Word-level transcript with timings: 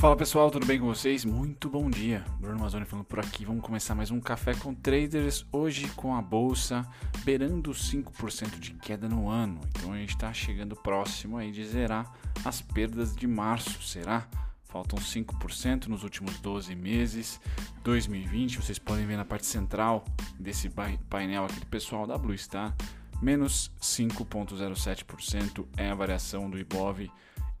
Fala 0.00 0.16
pessoal, 0.16 0.50
tudo 0.50 0.64
bem 0.64 0.80
com 0.80 0.86
vocês? 0.86 1.26
Muito 1.26 1.68
bom 1.68 1.90
dia. 1.90 2.24
Bruno 2.40 2.58
Mazzoni 2.58 2.86
falando 2.86 3.04
por 3.04 3.18
aqui. 3.18 3.44
Vamos 3.44 3.62
começar 3.62 3.94
mais 3.94 4.10
um 4.10 4.18
café 4.18 4.54
com 4.54 4.74
traders 4.74 5.44
hoje 5.52 5.88
com 5.88 6.16
a 6.16 6.22
bolsa 6.22 6.88
beirando 7.22 7.70
5% 7.72 8.58
de 8.58 8.72
queda 8.72 9.10
no 9.10 9.28
ano. 9.28 9.60
Então 9.68 9.92
a 9.92 9.98
gente 9.98 10.14
está 10.14 10.32
chegando 10.32 10.74
próximo 10.74 11.36
aí 11.36 11.52
de 11.52 11.62
zerar 11.66 12.10
as 12.42 12.62
perdas 12.62 13.14
de 13.14 13.26
março, 13.26 13.82
será? 13.82 14.26
Faltam 14.64 14.98
5% 14.98 15.88
nos 15.88 16.02
últimos 16.02 16.40
12 16.40 16.74
meses. 16.74 17.38
2020, 17.84 18.56
vocês 18.56 18.78
podem 18.78 19.04
ver 19.04 19.18
na 19.18 19.24
parte 19.26 19.44
central 19.44 20.06
desse 20.38 20.70
painel 21.10 21.44
aqui 21.44 21.60
do 21.60 21.66
pessoal 21.66 22.06
da 22.06 22.16
Blue 22.16 22.38
Star, 22.38 22.74
menos 23.20 23.70
5,07% 23.82 25.66
é 25.76 25.90
a 25.90 25.94
variação 25.94 26.48
do 26.48 26.58
Ibov 26.58 27.06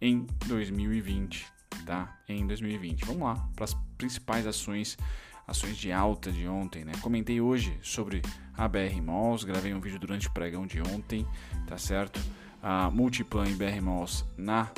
em 0.00 0.26
2020 0.46 1.59
tá? 1.84 2.18
Em 2.28 2.46
2020. 2.46 3.04
Vamos 3.04 3.22
lá 3.22 3.48
para 3.54 3.64
as 3.64 3.74
principais 3.96 4.46
ações, 4.46 4.96
ações 5.46 5.76
de 5.76 5.92
alta 5.92 6.30
de 6.30 6.46
ontem, 6.46 6.84
né? 6.84 6.92
Comentei 7.00 7.40
hoje 7.40 7.78
sobre 7.82 8.22
a 8.56 8.68
BR 8.68 9.00
Malls, 9.02 9.44
gravei 9.44 9.74
um 9.74 9.80
vídeo 9.80 9.98
durante 9.98 10.28
o 10.28 10.30
pregão 10.32 10.66
de 10.66 10.80
ontem, 10.80 11.26
tá 11.66 11.78
certo? 11.78 12.20
A 12.62 12.90
Multiplan 12.90 13.48
e 13.48 13.54
BR 13.54 13.80
Malls 13.82 14.24
na 14.36 14.70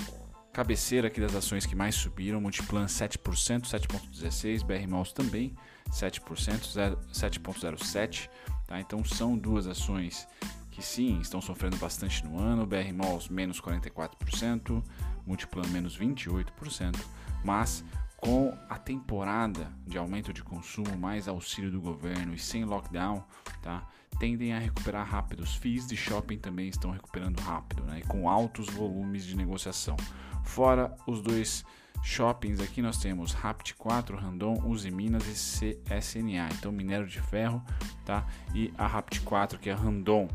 cabeceira 0.52 1.08
aqui 1.08 1.20
das 1.20 1.34
ações 1.34 1.64
que 1.64 1.74
mais 1.74 1.94
subiram, 1.94 2.40
Multiplan 2.40 2.84
7%, 2.84 3.62
7.16, 3.62 4.64
BR 4.64 4.88
Malls 4.88 5.12
também 5.12 5.56
7%, 5.90 7.00
7.07, 7.12 8.28
tá? 8.66 8.80
Então 8.80 9.04
são 9.04 9.36
duas 9.36 9.66
ações 9.66 10.26
que 10.70 10.82
sim, 10.82 11.20
estão 11.20 11.40
sofrendo 11.40 11.76
bastante 11.76 12.24
no 12.24 12.38
ano, 12.38 12.66
BR 12.66 12.92
Malls 12.94 13.28
menos 13.28 13.60
44%, 13.60 14.82
Multiplan 15.26 15.66
menos 15.68 15.98
28%, 15.98 16.96
mas 17.44 17.84
com 18.16 18.56
a 18.68 18.78
temporada 18.78 19.68
de 19.84 19.98
aumento 19.98 20.32
de 20.32 20.44
consumo, 20.44 20.96
mais 20.96 21.26
auxílio 21.26 21.72
do 21.72 21.80
governo 21.80 22.32
e 22.32 22.38
sem 22.38 22.64
lockdown, 22.64 23.24
tá, 23.60 23.84
tendem 24.20 24.52
a 24.52 24.60
recuperar 24.60 25.04
rápido. 25.04 25.42
Os 25.42 25.56
FIIs 25.56 25.88
de 25.88 25.96
shopping 25.96 26.38
também 26.38 26.68
estão 26.68 26.92
recuperando 26.92 27.40
rápido, 27.40 27.82
né, 27.82 28.00
com 28.06 28.28
altos 28.28 28.68
volumes 28.68 29.24
de 29.24 29.36
negociação. 29.36 29.96
Fora 30.44 30.96
os 31.04 31.20
dois 31.20 31.64
shoppings 32.02 32.60
aqui 32.60 32.80
nós 32.80 32.98
temos 32.98 33.32
Rapt 33.32 33.74
4, 33.74 34.16
Randon, 34.16 34.62
Uzi 34.66 34.90
Minas 34.90 35.26
e 35.60 35.74
CSNA. 35.82 36.48
Então 36.52 36.70
minério 36.70 37.08
de 37.08 37.20
ferro, 37.20 37.60
tá? 38.04 38.24
E 38.54 38.72
a 38.78 38.86
Rapt 38.86 39.20
4 39.22 39.58
que 39.58 39.68
é 39.68 39.72
Randon, 39.72 40.28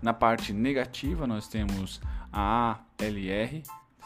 na 0.00 0.14
parte 0.14 0.52
negativa, 0.52 1.26
nós 1.26 1.48
temos 1.48 2.00
a 2.32 2.78
ALR, 2.98 3.62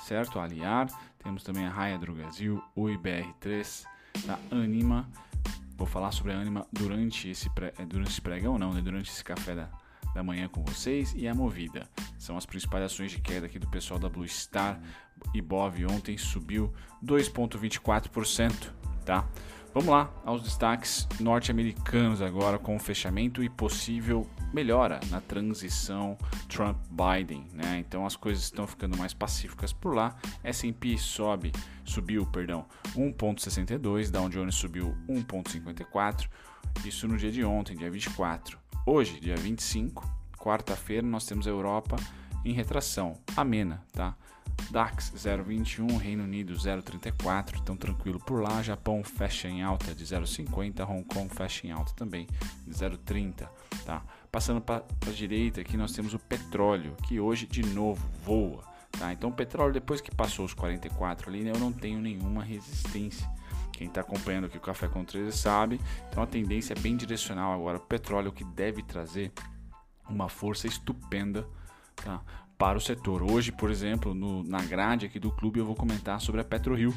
certo? 0.07 0.39
A 0.39 0.45
Aliar. 0.45 0.89
Temos 1.23 1.43
também 1.43 1.65
a 1.67 1.71
Raia 1.71 1.99
Brasil, 1.99 2.63
o 2.75 2.87
IBR3, 2.87 3.85
a 4.29 4.55
Anima. 4.55 5.09
Vou 5.77 5.87
falar 5.87 6.13
sobre 6.13 6.33
a 6.33 6.39
Anima 6.39 6.67
durante 6.73 7.29
esse, 7.29 7.49
eh, 7.61 7.85
durante 7.87 8.11
esse 8.11 8.21
pregão, 8.21 8.59
não, 8.59 8.73
né? 8.73 8.81
durante 8.81 9.11
esse 9.11 9.25
café 9.25 9.55
da, 9.55 9.69
da 10.15 10.23
manhã 10.23 10.49
com 10.49 10.63
vocês. 10.65 11.15
E 11.17 11.27
a 11.27 11.35
Movida. 11.35 11.89
São 12.19 12.37
as 12.37 12.47
principais 12.47 12.85
ações 12.85 13.11
de 13.11 13.21
queda 13.21 13.47
aqui 13.47 13.59
do 13.59 13.69
pessoal 13.69 13.99
da 13.99 14.09
Blue 14.09 14.27
Star. 14.29 14.81
Ibov 15.35 15.85
ontem 15.87 16.19
subiu 16.19 16.73
2,24%, 17.05 18.71
tá? 19.05 19.27
Vamos 19.75 19.89
lá 19.89 20.13
aos 20.27 20.43
destaques 20.43 21.09
norte-americanos 21.19 22.21
agora 22.21 22.59
com 22.59 22.77
o 22.77 22.79
fechamento 22.79 23.43
e 23.43 23.49
possível 23.49 24.29
melhora 24.53 25.01
na 25.09 25.19
transição 25.19 26.19
Trump-Biden, 26.47 27.47
né? 27.55 27.79
Então 27.79 28.05
as 28.05 28.15
coisas 28.15 28.45
estão 28.45 28.67
ficando 28.67 28.99
mais 28.99 29.15
pacíficas 29.15 29.73
por 29.73 29.95
lá. 29.95 30.15
S&P 30.45 30.99
sobe, 30.99 31.53
subiu, 31.87 32.27
perdão, 32.27 32.67
1.62, 32.95 34.11
Dow 34.11 34.29
Jones 34.29 34.57
subiu 34.57 34.95
1.54. 35.09 36.29
Isso 36.85 37.09
no 37.09 37.17
dia 37.17 37.33
de 37.33 37.43
ontem, 37.43 37.75
dia 37.75 37.91
24. 37.91 38.59
Hoje, 38.85 39.19
dia 39.21 39.37
25, 39.37 40.05
quarta-feira, 40.37 41.07
nós 41.07 41.25
temos 41.25 41.47
a 41.47 41.51
Europa 41.51 41.97
em 42.45 42.53
retração, 42.53 43.19
amena, 43.37 43.83
tá? 43.93 44.17
DAX 44.71 45.13
0,21, 45.17 45.99
Reino 45.99 46.25
Unido 46.25 46.55
0,34, 46.55 47.59
então 47.61 47.77
tranquilo 47.77 48.19
por 48.19 48.43
lá. 48.43 48.63
Japão 48.63 49.03
fecha 49.05 49.49
em 49.49 49.63
alta 49.63 49.95
de 49.95 50.05
0,50, 50.05 50.89
Hong 50.89 51.05
Kong 51.05 51.29
fecha 51.35 51.67
em 51.67 51.71
alta 51.71 51.93
também 51.95 52.27
de 52.67 52.73
0,30, 52.73 53.49
tá? 53.85 54.03
Passando 54.31 54.61
para 54.61 54.85
a 55.07 55.11
direita 55.11 55.61
aqui 55.61 55.77
nós 55.77 55.93
temos 55.93 56.15
o 56.15 56.19
petróleo, 56.19 56.97
que 57.07 57.21
hoje 57.21 57.47
de 57.47 57.63
novo 57.63 58.03
voa, 58.25 58.65
tá? 58.93 59.13
Então 59.13 59.31
o 59.31 59.33
petróleo 59.33 59.73
depois 59.73 60.01
que 60.01 60.15
passou 60.15 60.45
os 60.45 60.55
44 60.55 61.29
ali, 61.29 61.45
né, 61.45 61.51
eu 61.51 61.59
não 61.59 61.73
tenho 61.73 62.01
nenhuma 62.01 62.43
resistência. 62.43 63.29
Quem 63.73 63.89
está 63.89 64.01
acompanhando 64.01 64.47
aqui 64.47 64.57
o 64.57 64.61
Café 64.61 64.87
com 64.89 65.05
13 65.05 65.37
sabe, 65.37 65.81
então 66.09 66.23
a 66.23 66.27
tendência 66.27 66.73
é 66.73 66.79
bem 66.79 66.97
direcional 66.97 67.53
agora. 67.53 67.79
O 67.79 67.81
petróleo 67.81 68.33
que 68.33 68.45
deve 68.45 68.83
trazer 68.83 69.33
uma 70.09 70.29
força 70.29 70.67
estupenda 70.67 71.47
tá? 71.97 72.21
Para 72.63 72.79
o 72.79 72.81
setor. 72.81 73.25
Hoje, 73.29 73.51
por 73.51 73.73
exemplo, 73.73 74.15
no, 74.15 74.45
na 74.45 74.63
grade 74.63 75.07
aqui 75.07 75.19
do 75.19 75.33
clube 75.33 75.59
eu 75.59 75.67
vou 75.67 75.75
comentar 75.75 76.21
sobre 76.21 76.41
a 76.41 76.45
PetroRio, 76.45 76.95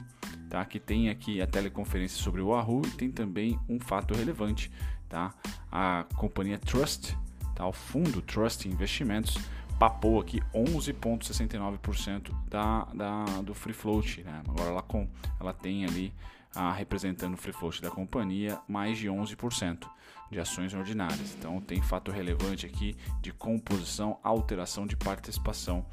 tá? 0.47 0.63
que 0.63 0.79
tem 0.79 1.09
aqui 1.09 1.41
a 1.41 1.47
teleconferência 1.47 2.21
sobre 2.21 2.39
o 2.39 2.49
Wahoo 2.49 2.83
e 2.85 2.91
tem 2.91 3.09
também 3.09 3.59
um 3.67 3.79
fato 3.79 4.13
relevante. 4.13 4.71
Tá? 5.09 5.33
A 5.71 6.05
companhia 6.17 6.59
Trust, 6.59 7.17
tá? 7.55 7.65
o 7.65 7.73
fundo 7.73 8.21
Trust 8.21 8.67
Investimentos, 8.69 9.39
papou 9.79 10.21
aqui 10.21 10.39
11,69% 10.53 12.29
da, 12.47 12.85
da, 12.93 13.25
do 13.41 13.55
free 13.55 13.73
float. 13.73 14.21
Né? 14.21 14.43
Agora 14.47 14.69
ela, 14.69 14.83
com, 14.83 15.07
ela 15.39 15.51
tem 15.51 15.83
ali, 15.83 16.13
a, 16.53 16.71
representando 16.73 17.33
o 17.33 17.37
free 17.37 17.53
float 17.53 17.81
da 17.81 17.89
companhia, 17.89 18.59
mais 18.67 18.99
de 18.99 19.07
11% 19.07 19.87
de 20.35 20.41
ações 20.41 20.73
ordinárias. 20.73 21.33
Então 21.33 21.61
tem 21.61 21.81
fato 21.81 22.11
relevante 22.11 22.65
aqui 22.65 22.95
de 23.21 23.31
composição, 23.31 24.19
alteração 24.21 24.85
de 24.85 24.97
participação 24.97 25.85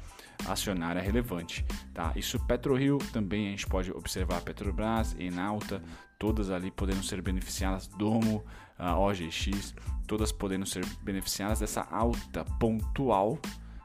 acionária 0.45 1.01
relevante. 1.01 1.65
Tá? 1.93 2.11
Isso 2.13 2.37
PetroRio 2.45 2.97
também 3.13 3.47
a 3.47 3.49
gente 3.51 3.65
pode 3.65 3.89
observar 3.91 4.41
Petrobras, 4.41 5.15
Enalta, 5.17 5.81
todas 6.19 6.51
ali 6.51 6.71
podendo 6.71 7.01
ser 7.03 7.21
beneficiadas, 7.21 7.87
Domo, 7.87 8.43
a 8.77 8.99
OGX, 8.99 9.73
todas 10.05 10.33
podendo 10.33 10.65
ser 10.65 10.85
beneficiadas 11.01 11.61
dessa 11.61 11.87
alta 11.89 12.43
pontual 12.59 13.39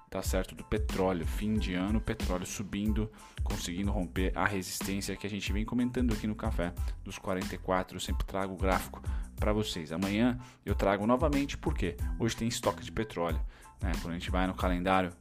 tá 0.08 0.22
certo 0.22 0.54
do 0.54 0.64
petróleo, 0.64 1.26
fim 1.26 1.54
de 1.54 1.74
ano, 1.74 2.00
petróleo 2.00 2.46
subindo, 2.46 3.10
conseguindo 3.42 3.91
romper 3.92 4.32
a 4.34 4.46
resistência 4.46 5.16
que 5.16 5.26
a 5.26 5.30
gente 5.30 5.52
vem 5.52 5.64
comentando 5.64 6.12
aqui 6.12 6.26
no 6.26 6.34
café 6.34 6.72
dos 7.04 7.19
44, 7.19 7.96
eu 7.96 8.00
sempre 8.00 8.24
trago 8.26 8.54
o 8.54 8.56
gráfico 8.56 9.02
para 9.36 9.52
vocês. 9.52 9.92
Amanhã 9.92 10.38
eu 10.64 10.74
trago 10.74 11.06
novamente 11.06 11.56
porque 11.56 11.96
hoje 12.19 12.36
tem 12.36 12.48
estoque 12.48 12.82
de 12.82 12.91
petróleo. 12.91 13.41
Né? 13.82 13.92
Quando 14.00 14.14
a 14.14 14.19
gente 14.19 14.30
vai 14.30 14.46
no 14.46 14.54
calendário 14.54 15.12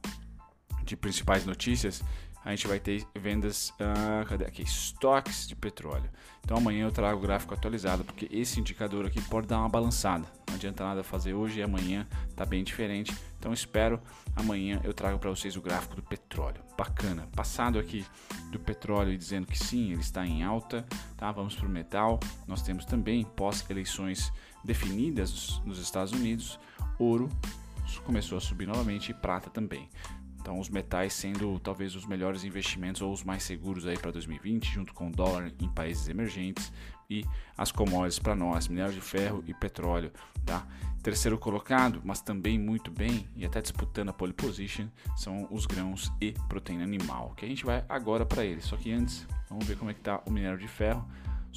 de 0.84 0.96
principais 0.96 1.44
notícias, 1.44 2.02
a 2.44 2.50
gente 2.50 2.66
vai 2.66 2.78
ter 2.78 3.06
vendas, 3.14 3.70
uh, 3.70 4.24
cadê 4.26 4.44
aqui? 4.44 4.62
Estoques 4.62 5.46
de 5.46 5.54
petróleo. 5.54 6.08
Então 6.42 6.56
amanhã 6.56 6.86
eu 6.86 6.92
trago 6.92 7.18
o 7.18 7.22
gráfico 7.22 7.52
atualizado, 7.52 8.04
porque 8.04 8.28
esse 8.30 8.58
indicador 8.58 9.04
aqui 9.04 9.20
pode 9.22 9.46
dar 9.46 9.58
uma 9.58 9.68
balançada. 9.68 10.24
Não 10.46 10.54
adianta 10.54 10.84
nada 10.84 11.02
fazer 11.02 11.34
hoje 11.34 11.60
e 11.60 11.62
amanhã 11.62 12.06
tá 12.34 12.46
bem 12.46 12.64
diferente. 12.64 13.14
Então 13.38 13.52
espero 13.52 14.00
amanhã 14.34 14.80
eu 14.82 14.94
trago 14.94 15.18
para 15.18 15.30
vocês 15.30 15.56
o 15.56 15.60
gráfico 15.60 15.96
do 15.96 16.02
petróleo. 16.02 16.62
Bacana. 16.76 17.28
Passado 17.36 17.78
aqui 17.78 18.06
do 18.50 18.58
petróleo 18.58 19.12
e 19.12 19.18
dizendo 19.18 19.46
que 19.46 19.58
sim, 19.58 19.92
ele 19.92 20.00
está 20.00 20.26
em 20.26 20.42
alta, 20.42 20.86
tá? 21.16 21.30
Vamos 21.30 21.54
para 21.54 21.66
o 21.66 21.70
metal. 21.70 22.18
Nós 22.46 22.62
temos 22.62 22.84
também 22.84 23.24
pós 23.24 23.68
eleições 23.68 24.32
definidas 24.64 25.60
nos 25.64 25.78
Estados 25.78 26.12
Unidos, 26.12 26.58
ouro 26.98 27.28
começou 28.04 28.38
a 28.38 28.40
subir 28.40 28.66
novamente 28.66 29.10
e 29.10 29.14
prata 29.14 29.50
também. 29.50 29.88
Então, 30.48 30.58
os 30.58 30.70
metais 30.70 31.12
sendo 31.12 31.58
talvez 31.58 31.94
os 31.94 32.06
melhores 32.06 32.42
investimentos 32.42 33.02
ou 33.02 33.12
os 33.12 33.22
mais 33.22 33.42
seguros 33.42 33.86
aí 33.86 33.98
para 33.98 34.10
2020, 34.10 34.64
junto 34.72 34.94
com 34.94 35.08
o 35.08 35.12
dólar 35.12 35.52
em 35.60 35.68
países 35.68 36.08
emergentes 36.08 36.72
e 37.10 37.22
as 37.54 37.70
commodities 37.70 38.18
para 38.18 38.34
nós, 38.34 38.66
minério 38.66 38.94
de 38.94 39.00
ferro 39.02 39.44
e 39.46 39.52
petróleo, 39.52 40.10
tá? 40.46 40.66
Terceiro 41.02 41.36
colocado, 41.36 42.00
mas 42.02 42.22
também 42.22 42.58
muito 42.58 42.90
bem 42.90 43.28
e 43.36 43.44
até 43.44 43.60
disputando 43.60 44.08
a 44.08 44.12
pole 44.14 44.32
position, 44.32 44.86
são 45.18 45.46
os 45.50 45.66
grãos 45.66 46.10
e 46.18 46.32
proteína 46.48 46.82
animal, 46.82 47.34
que 47.36 47.44
a 47.44 47.48
gente 47.48 47.66
vai 47.66 47.84
agora 47.86 48.24
para 48.24 48.42
eles. 48.42 48.64
Só 48.64 48.78
que 48.78 48.90
antes, 48.90 49.26
vamos 49.50 49.66
ver 49.66 49.76
como 49.76 49.90
é 49.90 49.94
que 49.94 50.00
tá 50.00 50.22
o 50.24 50.30
minério 50.30 50.58
de 50.58 50.66
ferro 50.66 51.06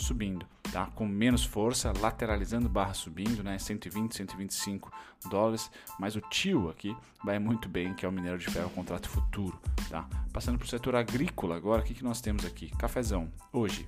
subindo, 0.01 0.45
tá? 0.71 0.88
Com 0.88 1.06
menos 1.07 1.45
força, 1.45 1.94
lateralizando 2.00 2.68
barra 2.68 2.94
subindo, 2.94 3.44
né? 3.44 3.57
120, 3.57 4.15
125 4.15 4.92
dólares, 5.30 5.69
mas 6.00 6.15
o 6.15 6.21
tio 6.21 6.69
aqui 6.69 6.95
vai 7.24 7.39
muito 7.39 7.69
bem, 7.69 7.94
que 7.94 8.06
é 8.06 8.09
o 8.09 8.12
minério 8.12 8.39
de 8.39 8.50
ferro 8.50 8.69
contrato 8.69 9.09
futuro, 9.09 9.59
tá? 9.89 10.07
Passando 10.33 10.57
para 10.57 10.65
o 10.65 10.69
setor 10.69 10.95
agrícola 10.95 11.56
agora, 11.56 11.81
o 11.81 11.86
que, 11.86 11.94
que 11.94 12.03
nós 12.03 12.21
temos 12.21 12.45
aqui? 12.45 12.69
Cafezão, 12.77 13.31
hoje 13.53 13.88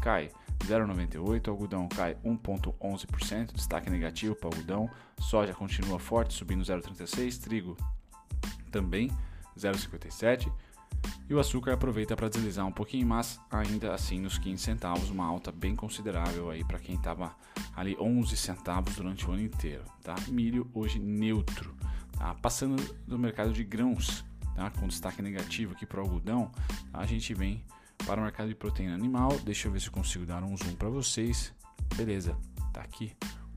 cai 0.00 0.30
0,98, 0.66 1.48
algodão 1.48 1.88
cai 1.88 2.14
1,11%, 2.24 3.52
destaque 3.52 3.90
negativo 3.90 4.34
para 4.34 4.48
algodão, 4.48 4.90
soja 5.18 5.54
continua 5.54 5.98
forte, 5.98 6.34
subindo 6.34 6.62
0,36, 6.62 7.40
trigo 7.40 7.76
também 8.70 9.10
0,57, 9.56 10.50
E 11.28 11.34
o 11.34 11.40
açúcar 11.40 11.72
aproveita 11.72 12.14
para 12.14 12.28
deslizar 12.28 12.66
um 12.66 12.72
pouquinho, 12.72 13.06
mas 13.06 13.40
ainda 13.50 13.94
assim 13.94 14.20
nos 14.20 14.38
15 14.38 14.62
centavos, 14.62 15.10
uma 15.10 15.24
alta 15.24 15.50
bem 15.50 15.74
considerável 15.74 16.50
aí 16.50 16.64
para 16.64 16.78
quem 16.78 16.96
estava 16.96 17.34
ali 17.74 17.96
11 17.98 18.36
centavos 18.36 18.94
durante 18.96 19.26
o 19.26 19.32
ano 19.32 19.42
inteiro, 19.42 19.82
tá? 20.02 20.14
Milho 20.28 20.70
hoje 20.74 20.98
neutro, 20.98 21.74
tá? 22.18 22.34
Passando 22.34 22.82
do 23.06 23.18
mercado 23.18 23.52
de 23.52 23.64
grãos, 23.64 24.24
tá? 24.54 24.70
Com 24.70 24.86
destaque 24.88 25.22
negativo 25.22 25.72
aqui 25.72 25.86
para 25.86 26.00
o 26.00 26.02
algodão, 26.02 26.50
tá? 26.92 26.98
a 26.98 27.06
gente 27.06 27.32
vem 27.32 27.64
para 28.04 28.20
o 28.20 28.24
mercado 28.24 28.48
de 28.48 28.54
proteína 28.54 28.94
animal. 28.94 29.38
Deixa 29.44 29.68
eu 29.68 29.72
ver 29.72 29.80
se 29.80 29.90
consigo 29.90 30.26
dar 30.26 30.42
um 30.42 30.56
zoom 30.56 30.74
para 30.74 30.88
vocês. 30.88 31.54
Beleza, 31.96 32.36
tá 32.72 32.82
aqui 32.82 33.12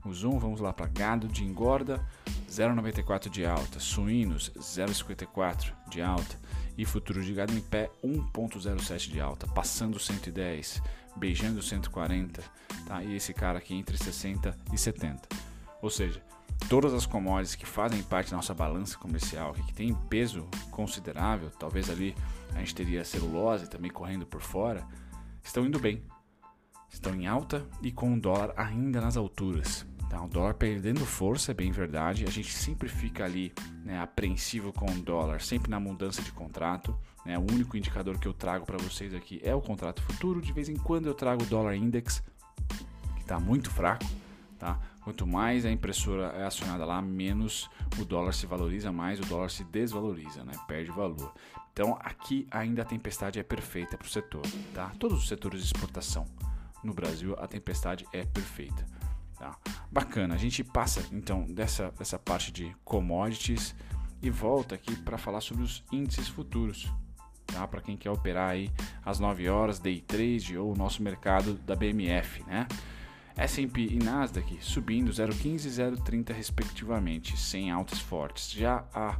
o 0.08 0.14
zoom. 0.14 0.38
Vamos 0.38 0.60
lá 0.60 0.72
para 0.72 0.86
gado 0.86 1.28
de 1.28 1.44
engorda, 1.44 2.04
0,94 2.48 3.28
de 3.28 3.44
alta, 3.44 3.80
suínos 3.80 4.50
0,54 4.56 5.72
de 5.88 6.00
alta 6.00 6.36
e 6.76 6.84
futuro 6.84 7.22
de 7.22 7.32
gado 7.32 7.52
em 7.52 7.60
pé 7.60 7.90
1,07 8.04 9.10
de 9.10 9.20
alta, 9.20 9.46
passando 9.46 9.98
110, 9.98 10.82
beijando 11.16 11.62
140, 11.62 12.42
tá? 12.86 13.02
E 13.02 13.16
esse 13.16 13.32
cara 13.32 13.58
aqui 13.58 13.74
entre 13.74 13.96
60 13.96 14.56
e 14.72 14.78
70. 14.78 15.28
Ou 15.80 15.90
seja, 15.90 16.22
todas 16.68 16.92
as 16.92 17.06
commodities 17.06 17.54
que 17.54 17.66
fazem 17.66 18.02
parte 18.02 18.30
da 18.30 18.36
nossa 18.36 18.54
balança 18.54 18.98
comercial, 18.98 19.54
que 19.54 19.72
tem 19.72 19.94
peso 19.94 20.46
considerável, 20.70 21.50
talvez 21.58 21.88
ali 21.88 22.14
a 22.54 22.58
gente 22.58 22.74
teria 22.74 23.04
celulose 23.04 23.68
também 23.68 23.90
correndo 23.90 24.26
por 24.26 24.40
fora, 24.40 24.86
estão 25.42 25.64
indo 25.64 25.78
bem. 25.78 26.02
Estão 26.90 27.14
em 27.14 27.26
alta 27.26 27.66
e 27.82 27.90
com 27.90 28.14
o 28.14 28.20
dólar 28.20 28.54
ainda 28.56 29.00
nas 29.00 29.16
alturas. 29.16 29.86
Tá? 30.08 30.22
O 30.22 30.28
dólar 30.28 30.54
perdendo 30.54 31.04
força, 31.04 31.50
é 31.50 31.54
bem 31.54 31.70
verdade. 31.70 32.24
A 32.24 32.30
gente 32.30 32.52
sempre 32.52 32.88
fica 32.88 33.24
ali 33.24 33.52
né, 33.84 33.98
apreensivo 34.00 34.72
com 34.72 34.86
o 34.86 35.02
dólar, 35.02 35.40
sempre 35.40 35.70
na 35.70 35.80
mudança 35.80 36.22
de 36.22 36.32
contrato. 36.32 36.96
Né? 37.24 37.36
O 37.38 37.42
único 37.42 37.76
indicador 37.76 38.18
que 38.18 38.28
eu 38.28 38.32
trago 38.32 38.64
para 38.64 38.78
vocês 38.78 39.12
aqui 39.14 39.40
é 39.42 39.54
o 39.54 39.60
contrato 39.60 40.02
futuro. 40.02 40.40
De 40.40 40.52
vez 40.52 40.68
em 40.68 40.76
quando 40.76 41.06
eu 41.06 41.14
trago 41.14 41.42
o 41.42 41.46
dólar 41.46 41.74
index, 41.74 42.22
que 43.16 43.22
está 43.22 43.40
muito 43.40 43.70
fraco. 43.70 44.04
Tá? 44.58 44.78
Quanto 45.02 45.26
mais 45.26 45.66
a 45.66 45.70
impressora 45.70 46.28
é 46.36 46.44
acionada 46.44 46.84
lá, 46.84 47.02
menos 47.02 47.68
o 47.98 48.04
dólar 48.04 48.32
se 48.32 48.46
valoriza, 48.46 48.90
mais 48.90 49.20
o 49.20 49.24
dólar 49.26 49.50
se 49.50 49.64
desvaloriza, 49.64 50.44
né? 50.44 50.52
perde 50.66 50.90
valor. 50.90 51.32
Então 51.72 51.98
aqui 52.00 52.46
ainda 52.50 52.82
a 52.82 52.84
tempestade 52.84 53.38
é 53.38 53.42
perfeita 53.42 53.98
para 53.98 54.06
o 54.06 54.10
setor. 54.10 54.42
Tá? 54.72 54.90
Todos 54.98 55.18
os 55.18 55.28
setores 55.28 55.60
de 55.60 55.66
exportação 55.66 56.26
no 56.82 56.94
Brasil 56.94 57.36
a 57.38 57.46
tempestade 57.46 58.06
é 58.12 58.24
perfeita. 58.24 58.86
Tá? 59.38 59.56
Bacana, 59.90 60.34
a 60.34 60.38
gente 60.38 60.64
passa 60.64 61.04
então 61.12 61.44
dessa, 61.44 61.90
dessa 61.98 62.18
parte 62.18 62.50
de 62.50 62.74
commodities 62.84 63.74
e 64.22 64.30
volta 64.30 64.74
aqui 64.74 64.96
para 64.96 65.18
falar 65.18 65.40
sobre 65.40 65.62
os 65.62 65.84
índices 65.92 66.28
futuros. 66.28 66.90
Tá? 67.46 67.66
Para 67.66 67.80
quem 67.80 67.96
quer 67.96 68.10
operar 68.10 68.50
aí 68.50 68.70
às 69.04 69.20
9 69.20 69.48
horas, 69.48 69.78
day 69.78 70.00
trade 70.00 70.56
ou 70.56 70.72
o 70.72 70.76
nosso 70.76 71.02
mercado 71.02 71.54
da 71.54 71.76
BMF, 71.76 72.42
né? 72.44 72.66
S&P 73.36 73.82
e 73.82 73.98
Nasdaq 73.98 74.58
subindo 74.62 75.12
0,15 75.12 75.66
e 75.66 75.68
0,30 75.68 76.32
respectivamente, 76.32 77.36
sem 77.36 77.70
altas 77.70 77.98
fortes. 78.00 78.50
Já 78.50 78.86
a 78.94 79.18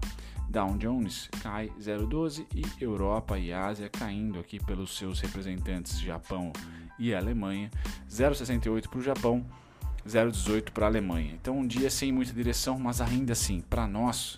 Dow 0.48 0.74
Jones 0.78 1.28
cai 1.42 1.68
0,12 1.78 2.46
e 2.54 2.82
Europa 2.82 3.38
e 3.38 3.52
Ásia 3.52 3.90
caindo 3.90 4.40
aqui 4.40 4.58
pelos 4.64 4.96
seus 4.96 5.20
representantes 5.20 6.00
Japão 6.00 6.50
e 6.98 7.14
Alemanha, 7.14 7.70
0,68 8.08 8.88
para 8.88 8.98
o 8.98 9.02
Japão 9.02 9.46
0,18 10.06 10.70
para 10.70 10.86
a 10.86 10.88
Alemanha. 10.88 11.32
Então 11.34 11.58
um 11.58 11.66
dia 11.66 11.90
sem 11.90 12.12
muita 12.12 12.32
direção, 12.32 12.78
mas 12.78 13.00
ainda 13.00 13.32
assim, 13.32 13.60
para 13.60 13.86
nós, 13.86 14.36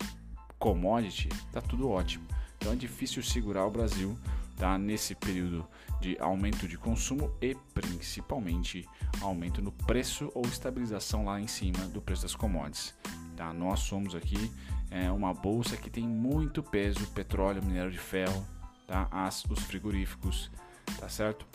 commodity, 0.57 1.29
tá 1.51 1.61
tudo 1.61 1.89
ótimo. 1.89 2.25
Então 2.57 2.73
é 2.73 2.75
difícil 2.75 3.23
segurar 3.23 3.65
o 3.65 3.71
Brasil 3.71 4.17
tá, 4.57 4.77
nesse 4.77 5.15
período 5.15 5.65
de 6.01 6.17
aumento 6.19 6.67
de 6.67 6.77
consumo 6.77 7.31
e 7.41 7.55
principalmente 7.73 8.87
aumento 9.21 9.61
no 9.61 9.71
preço 9.71 10.31
ou 10.33 10.43
estabilização 10.45 11.25
lá 11.25 11.39
em 11.39 11.47
cima 11.47 11.79
do 11.87 12.01
preço 12.01 12.23
das 12.23 12.35
commodities. 12.35 12.95
Tá? 13.35 13.53
Nós 13.53 13.81
somos 13.81 14.15
aqui 14.15 14.51
é, 14.91 15.11
uma 15.11 15.33
bolsa 15.33 15.77
que 15.77 15.89
tem 15.89 16.07
muito 16.07 16.63
peso, 16.63 17.07
petróleo, 17.07 17.63
minério 17.63 17.91
de 17.91 17.97
ferro, 17.97 18.45
tá? 18.87 19.07
As, 19.11 19.45
os 19.45 19.59
frigoríficos, 19.59 20.51
tá 20.99 21.07
certo? 21.07 21.45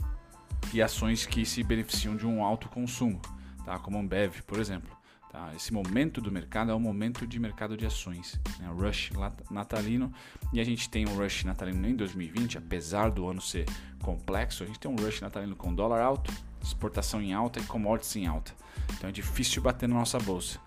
E 0.73 0.81
ações 0.81 1.27
que 1.27 1.45
se 1.45 1.63
beneficiam 1.63 2.17
de 2.17 2.27
um 2.27 2.43
alto 2.43 2.69
consumo 2.69 3.21
tá? 3.65 3.79
como 3.79 3.99
Ambev, 3.99 4.43
por 4.47 4.59
exemplo. 4.59 4.91
Tá? 5.31 5.53
Esse 5.57 5.73
momento 5.73 6.21
do 6.21 6.31
mercado 6.31 6.71
é 6.71 6.75
o 6.75 6.79
momento 6.79 7.27
de 7.27 7.41
mercado 7.41 7.77
de 7.77 7.85
ações, 7.85 8.39
né? 8.59 8.69
rush 8.69 9.11
natalino, 9.51 10.13
e 10.53 10.61
a 10.61 10.65
gente 10.65 10.89
tem 10.89 11.09
um 11.09 11.17
rush 11.17 11.45
natalino 11.45 11.89
em 11.89 11.97
2020, 11.97 12.59
apesar 12.59 13.11
do 13.11 13.29
ano 13.29 13.41
ser 13.41 13.67
complexo, 14.01 14.63
a 14.63 14.67
gente 14.67 14.79
tem 14.79 14.91
um 14.91 14.97
rush 14.97 15.21
natalino 15.21 15.57
com 15.57 15.75
dólar 15.75 16.01
alto, 16.01 16.33
exportação 16.63 17.21
em 17.21 17.33
alta 17.33 17.59
e 17.59 17.65
commodities 17.65 18.15
em 18.17 18.27
alta. 18.27 18.53
Então 18.93 19.09
é 19.09 19.13
difícil 19.13 19.61
bater 19.61 19.89
na 19.89 19.97
nossa 19.97 20.19
bolsa. 20.19 20.59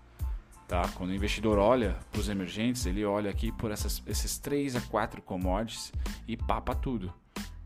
Tá? 0.66 0.86
Quando 0.88 1.10
o 1.10 1.14
investidor 1.14 1.58
olha 1.58 1.96
para 2.12 2.20
os 2.20 2.28
emergentes, 2.28 2.84
ele 2.84 3.02
olha 3.04 3.30
aqui 3.30 3.50
por 3.50 3.70
essas, 3.70 4.02
esses 4.06 4.36
3 4.36 4.76
a 4.76 4.80
4 4.82 5.22
commodities 5.22 5.90
e 6.26 6.36
papa 6.36 6.74
tudo. 6.74 7.10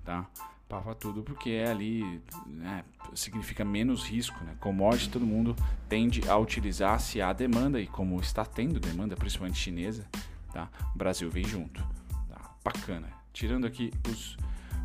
Tá? 0.05 0.25
Pava 0.72 0.94
tudo 0.94 1.22
porque 1.22 1.50
é 1.50 1.70
ali 1.70 2.22
né, 2.46 2.82
significa 3.14 3.62
menos 3.62 4.04
risco. 4.04 4.42
Né? 4.42 4.56
Commodity 4.58 5.10
todo 5.10 5.26
mundo 5.26 5.54
tende 5.86 6.26
a 6.30 6.38
utilizar 6.38 6.98
se 6.98 7.20
há 7.20 7.30
demanda 7.30 7.78
e 7.78 7.86
como 7.86 8.19
está 8.19 8.42
tendo 8.42 8.80
demanda, 8.80 9.14
principalmente 9.14 9.58
chinesa, 9.58 10.06
tá? 10.50 10.70
o 10.94 10.96
Brasil 10.96 11.28
vem 11.28 11.44
junto. 11.44 11.86
Tá? 12.26 12.56
Bacana. 12.64 13.06
Tirando 13.34 13.66
aqui 13.66 13.92
os, 14.08 14.38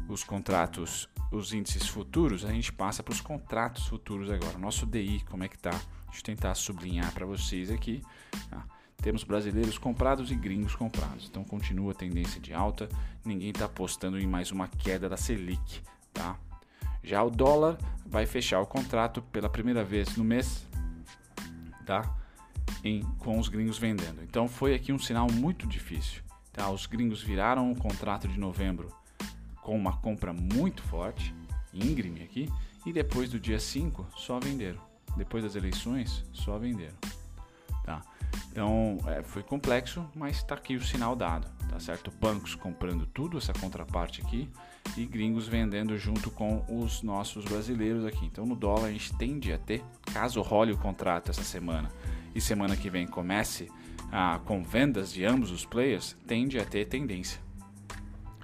os 0.10 0.26
contratos, 0.26 1.08
os 1.32 1.54
índices 1.54 1.88
futuros, 1.88 2.44
a 2.44 2.52
gente 2.52 2.74
passa 2.74 3.02
para 3.02 3.14
os 3.14 3.22
contratos 3.22 3.88
futuros 3.88 4.30
agora. 4.30 4.58
Nosso 4.58 4.86
DI, 4.86 5.24
como 5.30 5.46
é 5.46 5.48
que 5.48 5.58
tá? 5.58 5.72
Deixa 5.72 6.20
eu 6.20 6.24
tentar 6.24 6.54
sublinhar 6.56 7.14
para 7.14 7.26
vocês 7.26 7.72
aqui. 7.72 8.04
Tá? 8.50 8.66
Temos 9.02 9.24
brasileiros 9.24 9.78
comprados 9.78 10.32
e 10.32 10.36
gringos 10.36 10.76
comprados. 10.76 11.28
Então 11.30 11.44
continua 11.44 11.92
a 11.92 11.96
tendência 11.96 12.42
de 12.42 12.54
alta. 12.54 12.90
Ninguém 13.24 13.50
está 13.50 13.66
apostando 13.66 14.20
em 14.20 14.28
mais 14.28 14.52
uma 14.52 14.68
queda 14.68 15.08
da 15.08 15.18
Selic, 15.18 15.82
tá? 16.14 16.38
Já 17.04 17.24
o 17.24 17.30
dólar 17.30 17.78
vai 18.06 18.26
fechar 18.26 18.60
o 18.60 18.66
contrato 18.66 19.22
pela 19.22 19.50
primeira 19.50 19.84
vez 19.84 20.18
no 20.18 20.24
mês, 20.24 20.68
tá? 21.86 22.14
Em, 22.84 23.02
com 23.20 23.40
os 23.40 23.48
gringos 23.48 23.78
vendendo. 23.78 24.22
Então 24.24 24.48
foi 24.48 24.74
aqui 24.74 24.92
um 24.92 25.00
sinal 25.00 25.28
muito 25.32 25.66
difícil. 25.68 26.22
Tá? 26.52 26.70
Os 26.70 26.86
gringos 26.86 27.22
viraram 27.22 27.72
o 27.72 27.78
contrato 27.78 28.28
de 28.28 28.40
novembro 28.40 28.90
com 29.62 29.78
uma 29.78 29.98
compra 29.98 30.34
muito 30.34 30.82
forte, 30.82 31.36
íngreme 31.74 32.24
aqui, 32.24 32.50
e 32.86 32.92
depois 32.92 33.30
do 33.30 33.40
dia 33.40 33.60
5 33.60 34.08
só 34.16 34.40
venderam. 34.40 34.82
Depois 35.16 35.44
das 35.44 35.56
eleições, 35.56 36.24
só 36.32 36.58
venderam. 36.58 36.96
Então 38.52 38.98
é, 39.08 39.22
foi 39.22 39.44
complexo, 39.44 40.06
mas 40.16 40.38
está 40.38 40.56
aqui 40.56 40.76
o 40.76 40.84
sinal 40.84 41.16
dado, 41.16 41.48
tá 41.70 41.80
certo? 41.80 42.12
Bancos 42.20 42.56
comprando 42.56 43.06
tudo, 43.06 43.38
essa 43.38 43.54
contraparte 43.54 44.22
aqui, 44.22 44.50
e 44.96 45.06
gringos 45.06 45.48
vendendo 45.48 45.98
junto 45.98 46.32
com 46.32 46.66
os 46.68 47.04
nossos 47.04 47.46
brasileiros 47.46 48.04
aqui. 48.06 48.26
Então 48.26 48.46
no 48.46 48.56
dólar 48.56 48.88
a 48.88 48.92
gente 48.92 49.16
tende 49.16 49.54
a 49.54 49.58
ter, 49.58 49.84
caso 50.12 50.42
role 50.42 50.72
o 50.72 50.78
contrato 50.78 51.30
essa 51.30 51.44
semana 51.44 51.92
e 52.34 52.42
semana 52.42 52.76
que 52.76 52.90
vem 52.90 53.06
comece 53.06 53.72
ah, 54.12 54.40
com 54.46 54.64
vendas 54.64 55.12
de 55.12 55.26
ambos 55.26 55.52
os 55.52 55.66
players, 55.66 56.16
tende 56.26 56.58
a 56.58 56.66
ter 56.66 56.86
tendência 56.86 57.40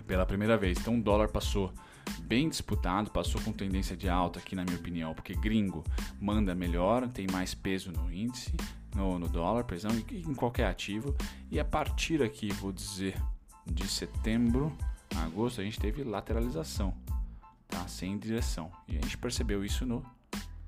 pela 0.05 0.25
primeira 0.25 0.57
vez. 0.57 0.77
Então 0.77 0.97
o 0.97 1.01
dólar 1.01 1.29
passou 1.29 1.73
bem 2.21 2.49
disputado, 2.49 3.09
passou 3.11 3.41
com 3.41 3.51
tendência 3.51 3.95
de 3.95 4.09
alta 4.09 4.39
aqui 4.39 4.55
na 4.55 4.63
minha 4.63 4.77
opinião, 4.77 5.13
porque 5.13 5.33
gringo 5.33 5.83
manda 6.19 6.53
melhor, 6.53 7.07
tem 7.07 7.27
mais 7.31 7.53
peso 7.53 7.91
no 7.91 8.11
índice, 8.11 8.53
no, 8.95 9.17
no 9.19 9.27
dólar, 9.27 9.63
perdão, 9.63 9.91
em 10.11 10.33
qualquer 10.33 10.67
ativo. 10.67 11.15
E 11.49 11.59
a 11.59 11.65
partir 11.65 12.21
aqui, 12.21 12.51
vou 12.53 12.71
dizer, 12.71 13.21
de 13.65 13.87
setembro 13.87 14.75
a 15.15 15.23
agosto, 15.23 15.61
a 15.61 15.63
gente 15.63 15.79
teve 15.79 16.03
lateralização, 16.03 16.93
tá? 17.67 17.87
Sem 17.87 18.17
direção. 18.17 18.71
E 18.87 18.97
a 18.97 19.01
gente 19.01 19.17
percebeu 19.17 19.63
isso 19.63 19.85
no 19.85 20.05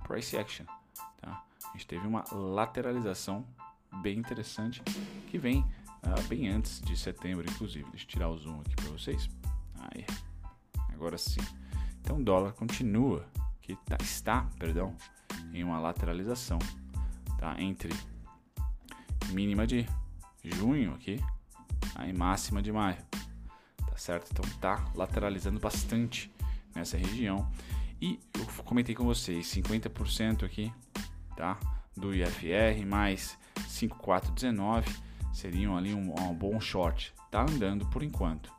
price 0.08 0.38
action, 0.38 0.66
tá? 1.22 1.44
A 1.64 1.72
gente 1.74 1.88
teve 1.88 2.06
uma 2.06 2.24
lateralização 2.32 3.46
bem 4.02 4.18
interessante 4.18 4.82
que 5.30 5.38
vem 5.38 5.60
uh, 5.60 6.22
bem 6.28 6.50
antes 6.50 6.82
de 6.82 6.98
setembro, 6.98 7.46
inclusive. 7.50 7.90
Deixa 7.90 8.06
eu 8.06 8.10
tirar 8.10 8.30
o 8.30 8.38
zoom 8.38 8.62
aqui 8.62 8.76
para 8.76 8.90
vocês. 8.90 9.30
Aí, 9.80 10.06
agora 10.94 11.18
sim. 11.18 11.42
Então, 12.02 12.18
o 12.18 12.24
dólar 12.24 12.54
continua, 12.54 13.26
que 13.62 13.76
tá, 13.78 13.98
está, 14.00 14.48
perdão, 14.60 14.96
em 15.52 15.64
uma 15.64 15.80
lateralização, 15.80 16.60
tá? 17.40 17.60
Entre 17.60 17.90
mínima 19.32 19.66
de 19.66 19.88
junho 20.44 20.94
aqui, 20.94 21.20
aí 21.96 22.14
máxima 22.14 22.62
de 22.62 22.72
maio, 22.72 22.98
tá 23.88 23.98
certo? 23.98 24.30
Então 24.32 24.46
tá 24.60 24.86
lateralizando 24.96 25.60
bastante 25.60 26.32
nessa 26.74 26.98
região. 26.98 27.50
E 28.02 28.20
eu 28.38 28.46
comentei 28.64 28.94
com 28.94 29.06
vocês, 29.06 29.48
50% 29.48 30.44
aqui, 30.44 30.72
tá? 31.36 31.58
Do 31.96 32.14
IFR 32.14 32.86
mais 32.86 33.38
5419 33.68 34.94
seriam 35.34 35.78
ali 35.78 35.94
um, 35.94 36.14
um 36.20 36.34
bom 36.34 36.60
short. 36.60 37.14
Tá 37.32 37.42
andando 37.42 37.86
por 37.88 38.04
enquanto, 38.04 38.52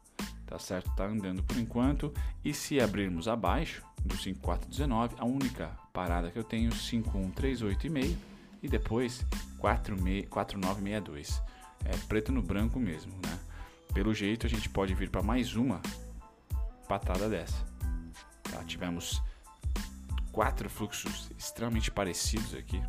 tá 0.47 0.59
certo? 0.59 0.91
Tá 0.95 1.07
andando 1.07 1.43
por 1.43 1.57
enquanto. 1.57 2.13
E 2.45 2.53
se 2.53 2.81
abrirmos 2.81 3.29
abaixo 3.29 3.83
do 4.05 4.17
5419, 4.17 5.17
a 5.19 5.25
única 5.25 5.69
parada 5.93 6.31
que 6.31 6.39
eu 6.39 6.45
tenho 6.45 6.71
5138,5 6.71 8.17
e 8.67 8.69
depois 8.69 9.25
4962. 9.59 11.43
É 11.85 11.97
preto 12.09 12.33
no 12.33 12.43
branco 12.43 12.79
mesmo, 12.81 13.13
né? 13.25 13.39
Pelo 13.95 14.13
jeito 14.13 14.45
a 14.47 14.51
gente 14.51 14.69
pode 14.69 14.93
vir 14.95 15.09
para 15.09 15.23
mais 15.23 15.55
uma 15.55 15.81
patada 16.89 17.29
dessa. 17.29 17.57
Tá? 18.43 18.63
Tivemos 18.65 19.23
quatro 20.33 20.69
fluxos 20.69 21.31
extremamente 21.39 21.91
parecidos 21.91 22.55
aqui. 22.55 22.83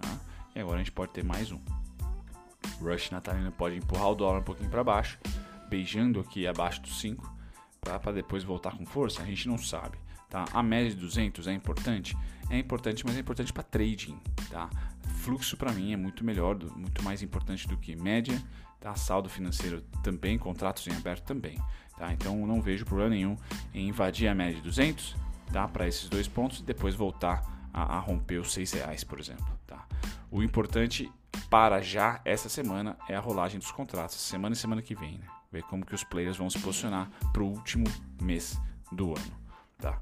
Tá? 0.00 0.18
E 0.54 0.60
agora 0.60 0.76
a 0.76 0.78
gente 0.78 0.92
pode 0.92 1.12
ter 1.12 1.24
mais 1.24 1.50
um. 1.50 1.60
Rush 2.80 3.10
natalino 3.10 3.52
pode 3.52 3.76
empurrar 3.76 4.10
o 4.10 4.14
dólar 4.14 4.38
um 4.38 4.44
pouquinho 4.44 4.70
para 4.70 4.82
baixo, 4.82 5.18
beijando 5.68 6.20
aqui 6.20 6.46
abaixo 6.46 6.80
dos 6.80 7.00
5, 7.00 7.30
para 7.80 8.12
depois 8.12 8.44
voltar 8.44 8.76
com 8.76 8.86
força. 8.86 9.22
A 9.22 9.26
gente 9.26 9.48
não 9.48 9.58
sabe. 9.58 9.98
Tá? 10.30 10.46
A 10.52 10.62
média 10.62 10.90
de 10.90 10.96
200 10.96 11.46
é 11.46 11.52
importante? 11.52 12.16
É 12.48 12.58
importante, 12.58 13.04
mas 13.04 13.16
é 13.16 13.20
importante 13.20 13.52
para 13.52 13.62
trading. 13.62 14.18
Tá? 14.50 14.70
Fluxo 15.22 15.56
para 15.56 15.72
mim 15.72 15.92
é 15.92 15.96
muito 15.96 16.24
melhor, 16.24 16.58
muito 16.74 17.00
mais 17.04 17.22
importante 17.22 17.68
do 17.68 17.76
que 17.76 17.94
média. 17.94 18.42
Tá? 18.80 18.96
Saldo 18.96 19.28
financeiro 19.28 19.80
também, 20.02 20.36
contratos 20.36 20.84
em 20.88 20.96
aberto 20.96 21.24
também. 21.24 21.56
Tá? 21.96 22.12
Então 22.12 22.44
não 22.44 22.60
vejo 22.60 22.84
problema 22.84 23.10
nenhum 23.10 23.36
em 23.72 23.88
invadir 23.88 24.26
a 24.26 24.34
média 24.34 24.56
de 24.56 24.62
200 24.62 25.14
tá? 25.52 25.68
para 25.68 25.86
esses 25.86 26.08
dois 26.08 26.26
pontos 26.26 26.58
e 26.58 26.64
depois 26.64 26.96
voltar 26.96 27.68
a, 27.72 27.98
a 27.98 27.98
romper 28.00 28.38
os 28.40 28.52
6 28.52 28.72
reais, 28.72 29.04
por 29.04 29.20
exemplo. 29.20 29.46
Tá? 29.64 29.86
O 30.28 30.42
importante 30.42 31.08
para 31.48 31.80
já 31.80 32.20
essa 32.24 32.48
semana 32.48 32.96
é 33.08 33.14
a 33.14 33.20
rolagem 33.20 33.60
dos 33.60 33.70
contratos, 33.70 34.16
semana 34.16 34.54
e 34.54 34.58
semana 34.58 34.82
que 34.82 34.96
vem. 34.96 35.18
Né? 35.18 35.26
Ver 35.52 35.62
como 35.62 35.86
que 35.86 35.94
os 35.94 36.02
players 36.02 36.36
vão 36.36 36.50
se 36.50 36.58
posicionar 36.58 37.08
para 37.32 37.44
o 37.44 37.46
último 37.46 37.84
mês 38.20 38.60
do 38.90 39.10
ano. 39.10 39.32
Tá? 39.78 40.00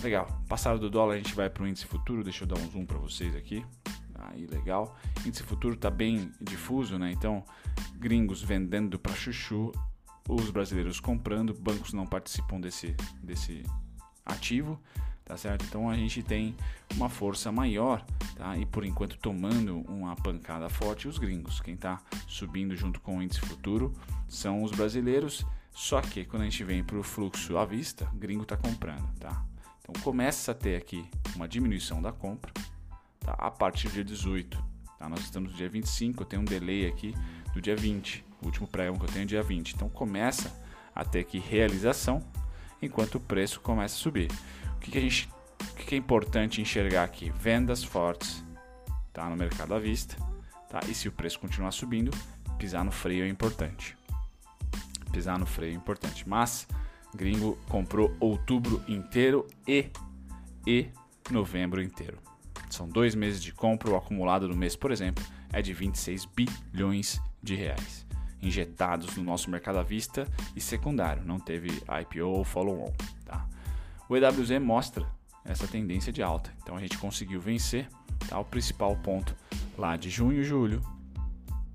Legal. 0.00 0.28
Passado 0.48 0.78
do 0.78 0.88
dólar, 0.88 1.14
a 1.14 1.18
gente 1.18 1.34
vai 1.34 1.50
para 1.50 1.64
o 1.64 1.66
índice 1.66 1.86
futuro. 1.86 2.22
Deixa 2.22 2.44
eu 2.44 2.48
dar 2.48 2.58
um 2.60 2.70
zoom 2.70 2.86
para 2.86 2.98
vocês 2.98 3.34
aqui. 3.34 3.66
Aí, 4.20 4.46
legal. 4.46 4.96
Índice 5.24 5.42
futuro 5.42 5.74
está 5.74 5.90
bem 5.90 6.30
difuso, 6.40 6.98
né? 6.98 7.10
Então, 7.10 7.44
gringos 7.96 8.42
vendendo 8.42 8.98
para 8.98 9.14
chuchu, 9.14 9.72
os 10.28 10.50
brasileiros 10.50 11.00
comprando, 11.00 11.54
bancos 11.54 11.92
não 11.92 12.06
participam 12.06 12.60
desse, 12.60 12.94
desse 13.22 13.64
ativo, 14.24 14.80
tá 15.24 15.36
certo? 15.36 15.64
Então 15.64 15.88
a 15.88 15.96
gente 15.96 16.22
tem 16.22 16.56
uma 16.94 17.08
força 17.08 17.50
maior, 17.50 18.04
tá? 18.36 18.56
E 18.56 18.66
por 18.66 18.84
enquanto 18.84 19.16
tomando 19.18 19.78
uma 19.88 20.14
pancada 20.16 20.68
forte 20.68 21.08
os 21.08 21.18
gringos. 21.18 21.60
Quem 21.60 21.74
está 21.74 22.00
subindo 22.26 22.76
junto 22.76 23.00
com 23.00 23.18
o 23.18 23.22
índice 23.22 23.40
futuro 23.40 23.92
são 24.28 24.62
os 24.62 24.72
brasileiros. 24.72 25.44
Só 25.72 26.00
que 26.00 26.24
quando 26.24 26.42
a 26.42 26.44
gente 26.46 26.64
vem 26.64 26.82
para 26.82 26.98
o 26.98 27.02
fluxo 27.02 27.56
à 27.56 27.64
vista, 27.64 28.08
gringo 28.14 28.42
está 28.42 28.56
comprando, 28.56 29.08
tá? 29.18 29.44
Então 29.80 30.02
começa 30.02 30.52
a 30.52 30.54
ter 30.54 30.76
aqui 30.76 31.08
uma 31.36 31.48
diminuição 31.48 32.02
da 32.02 32.12
compra, 32.12 32.52
tá? 33.20 33.32
A 33.38 33.50
partir 33.50 33.88
do 33.88 33.94
dia 33.94 34.04
18, 34.04 34.62
tá? 34.98 35.08
Nós 35.08 35.20
estamos 35.20 35.52
no 35.52 35.56
dia 35.56 35.68
25, 35.68 36.22
eu 36.22 36.26
tenho 36.26 36.42
um 36.42 36.44
delay 36.44 36.86
aqui 36.86 37.14
do 37.52 37.60
dia 37.60 37.76
20. 37.76 38.24
O 38.42 38.46
último 38.46 38.66
pregão 38.66 38.96
que 38.96 39.04
eu 39.04 39.08
tenho 39.08 39.22
é 39.22 39.26
dia 39.26 39.42
20. 39.42 39.74
Então 39.74 39.88
começa 39.88 40.52
a 40.94 41.04
ter 41.04 41.20
aqui 41.20 41.38
realização 41.38 42.24
enquanto 42.80 43.16
o 43.16 43.20
preço 43.20 43.60
começa 43.60 43.94
a 43.94 43.98
subir. 43.98 44.30
O 44.76 44.78
que, 44.80 44.90
que 44.90 44.98
a 44.98 45.00
gente, 45.00 45.28
o 45.60 45.74
que, 45.74 45.84
que, 45.86 45.94
é 45.94 45.98
importante 45.98 46.60
enxergar 46.60 47.04
aqui? 47.04 47.30
Vendas 47.30 47.84
fortes, 47.84 48.44
tá? 49.12 49.28
No 49.28 49.36
mercado 49.36 49.74
à 49.74 49.78
vista, 49.78 50.16
tá? 50.68 50.80
E 50.88 50.94
se 50.94 51.08
o 51.08 51.12
preço 51.12 51.38
continuar 51.38 51.72
subindo, 51.72 52.10
pisar 52.58 52.84
no 52.84 52.90
freio 52.90 53.24
é 53.24 53.28
importante. 53.28 53.96
Pisar 55.12 55.38
no 55.38 55.46
freio 55.46 55.72
é 55.72 55.76
importante. 55.76 56.28
Mas 56.28 56.66
gringo 57.14 57.58
comprou 57.68 58.16
outubro 58.20 58.82
inteiro 58.88 59.46
e 59.66 59.90
e 60.66 60.88
novembro 61.30 61.82
inteiro. 61.82 62.18
São 62.70 62.88
dois 62.88 63.14
meses 63.14 63.42
de 63.42 63.52
compra, 63.52 63.90
o 63.90 63.96
acumulado 63.96 64.48
do 64.48 64.56
mês, 64.56 64.76
por 64.76 64.90
exemplo, 64.90 65.24
é 65.52 65.60
de 65.60 65.72
26 65.72 66.24
bilhões 66.24 67.20
de 67.42 67.54
reais 67.54 68.06
injetados 68.42 69.16
no 69.16 69.22
nosso 69.22 69.50
mercado 69.50 69.78
à 69.78 69.82
vista 69.82 70.26
e 70.56 70.60
secundário, 70.60 71.22
não 71.24 71.38
teve 71.38 71.68
IPO 71.68 72.26
ou 72.26 72.44
follow-on. 72.44 72.92
Tá? 73.24 73.46
O 74.08 74.16
EWZ 74.16 74.58
mostra 74.60 75.06
essa 75.44 75.66
tendência 75.66 76.12
de 76.12 76.22
alta, 76.22 76.52
então 76.62 76.76
a 76.76 76.80
gente 76.80 76.96
conseguiu 76.98 77.40
vencer 77.40 77.88
tá? 78.28 78.38
o 78.38 78.44
principal 78.44 78.96
ponto 78.96 79.34
lá 79.76 79.96
de 79.96 80.10
junho 80.10 80.40
e 80.40 80.44
julho, 80.44 80.82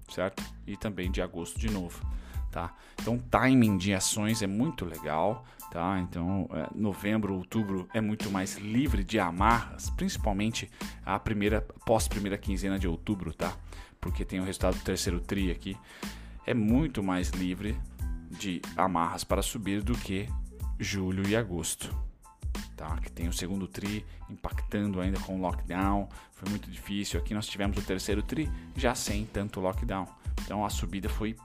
certo? 0.09 0.43
E 0.65 0.75
também 0.75 1.11
de 1.11 1.21
agosto 1.21 1.59
de 1.59 1.69
novo. 1.69 2.03
Tá? 2.51 2.73
Então, 3.01 3.19
timing 3.19 3.77
de 3.77 3.93
ações 3.93 4.41
é 4.41 4.47
muito 4.47 4.85
legal, 4.85 5.45
tá? 5.75 5.99
Então, 5.99 6.49
é, 6.53 6.69
novembro, 6.73 7.35
outubro 7.35 7.85
é 7.93 7.99
muito 7.99 8.31
mais 8.31 8.55
livre 8.55 9.03
de 9.03 9.19
amarras, 9.19 9.89
principalmente 9.89 10.71
a 11.05 11.19
primeira 11.19 11.59
pós 11.85 12.07
primeira 12.07 12.37
quinzena 12.37 12.79
de 12.79 12.87
outubro, 12.87 13.33
tá? 13.33 13.53
Porque 13.99 14.23
tem 14.23 14.39
o 14.39 14.45
resultado 14.45 14.77
do 14.77 14.83
terceiro 14.83 15.19
tri 15.19 15.51
aqui 15.51 15.77
é 16.47 16.53
muito 16.53 17.03
mais 17.03 17.31
livre 17.31 17.77
de 18.31 18.61
amarras 18.77 19.25
para 19.25 19.41
subir 19.41 19.81
do 19.81 19.97
que 19.97 20.29
julho 20.79 21.27
e 21.27 21.35
agosto. 21.35 21.93
Tá? 22.77 22.95
Que 22.97 23.11
tem 23.11 23.27
o 23.27 23.33
segundo 23.33 23.67
tri 23.67 24.05
impactando 24.29 25.01
ainda 25.01 25.19
com 25.19 25.35
o 25.35 25.41
lockdown, 25.41 26.07
foi 26.31 26.49
muito 26.49 26.71
difícil. 26.71 27.19
Aqui 27.19 27.33
nós 27.33 27.47
tivemos 27.47 27.77
o 27.77 27.81
terceiro 27.81 28.23
tri 28.23 28.49
já 28.77 28.95
sem 28.95 29.25
tanto 29.25 29.59
lockdown. 29.59 30.07
Então 30.41 30.63
a 30.63 30.69
subida 30.69 31.09
foi 31.09 31.35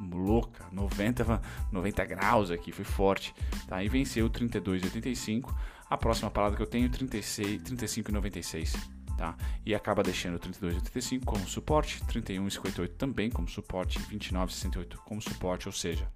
louca, 0.00 0.66
90, 0.72 1.40
90 1.72 2.04
graus 2.04 2.50
aqui, 2.50 2.72
foi 2.72 2.84
forte. 2.84 3.34
Tá? 3.66 3.82
E 3.82 3.88
venceu 3.88 4.28
32,85. 4.30 5.54
A 5.90 5.96
próxima 5.96 6.30
parada 6.30 6.56
que 6.56 6.62
eu 6.62 6.66
tenho 6.66 6.88
36, 6.90 7.62
35,96 7.62 8.98
tá? 9.18 9.36
E 9.66 9.74
acaba 9.74 10.02
deixando 10.02 10.38
32,85 10.38 11.24
como 11.24 11.46
suporte, 11.46 12.00
31,58 12.04 12.88
também 12.96 13.28
como 13.28 13.48
suporte, 13.48 13.98
29,68 13.98 14.96
como 15.04 15.20
suporte, 15.20 15.66
ou 15.66 15.72
seja, 15.72 16.08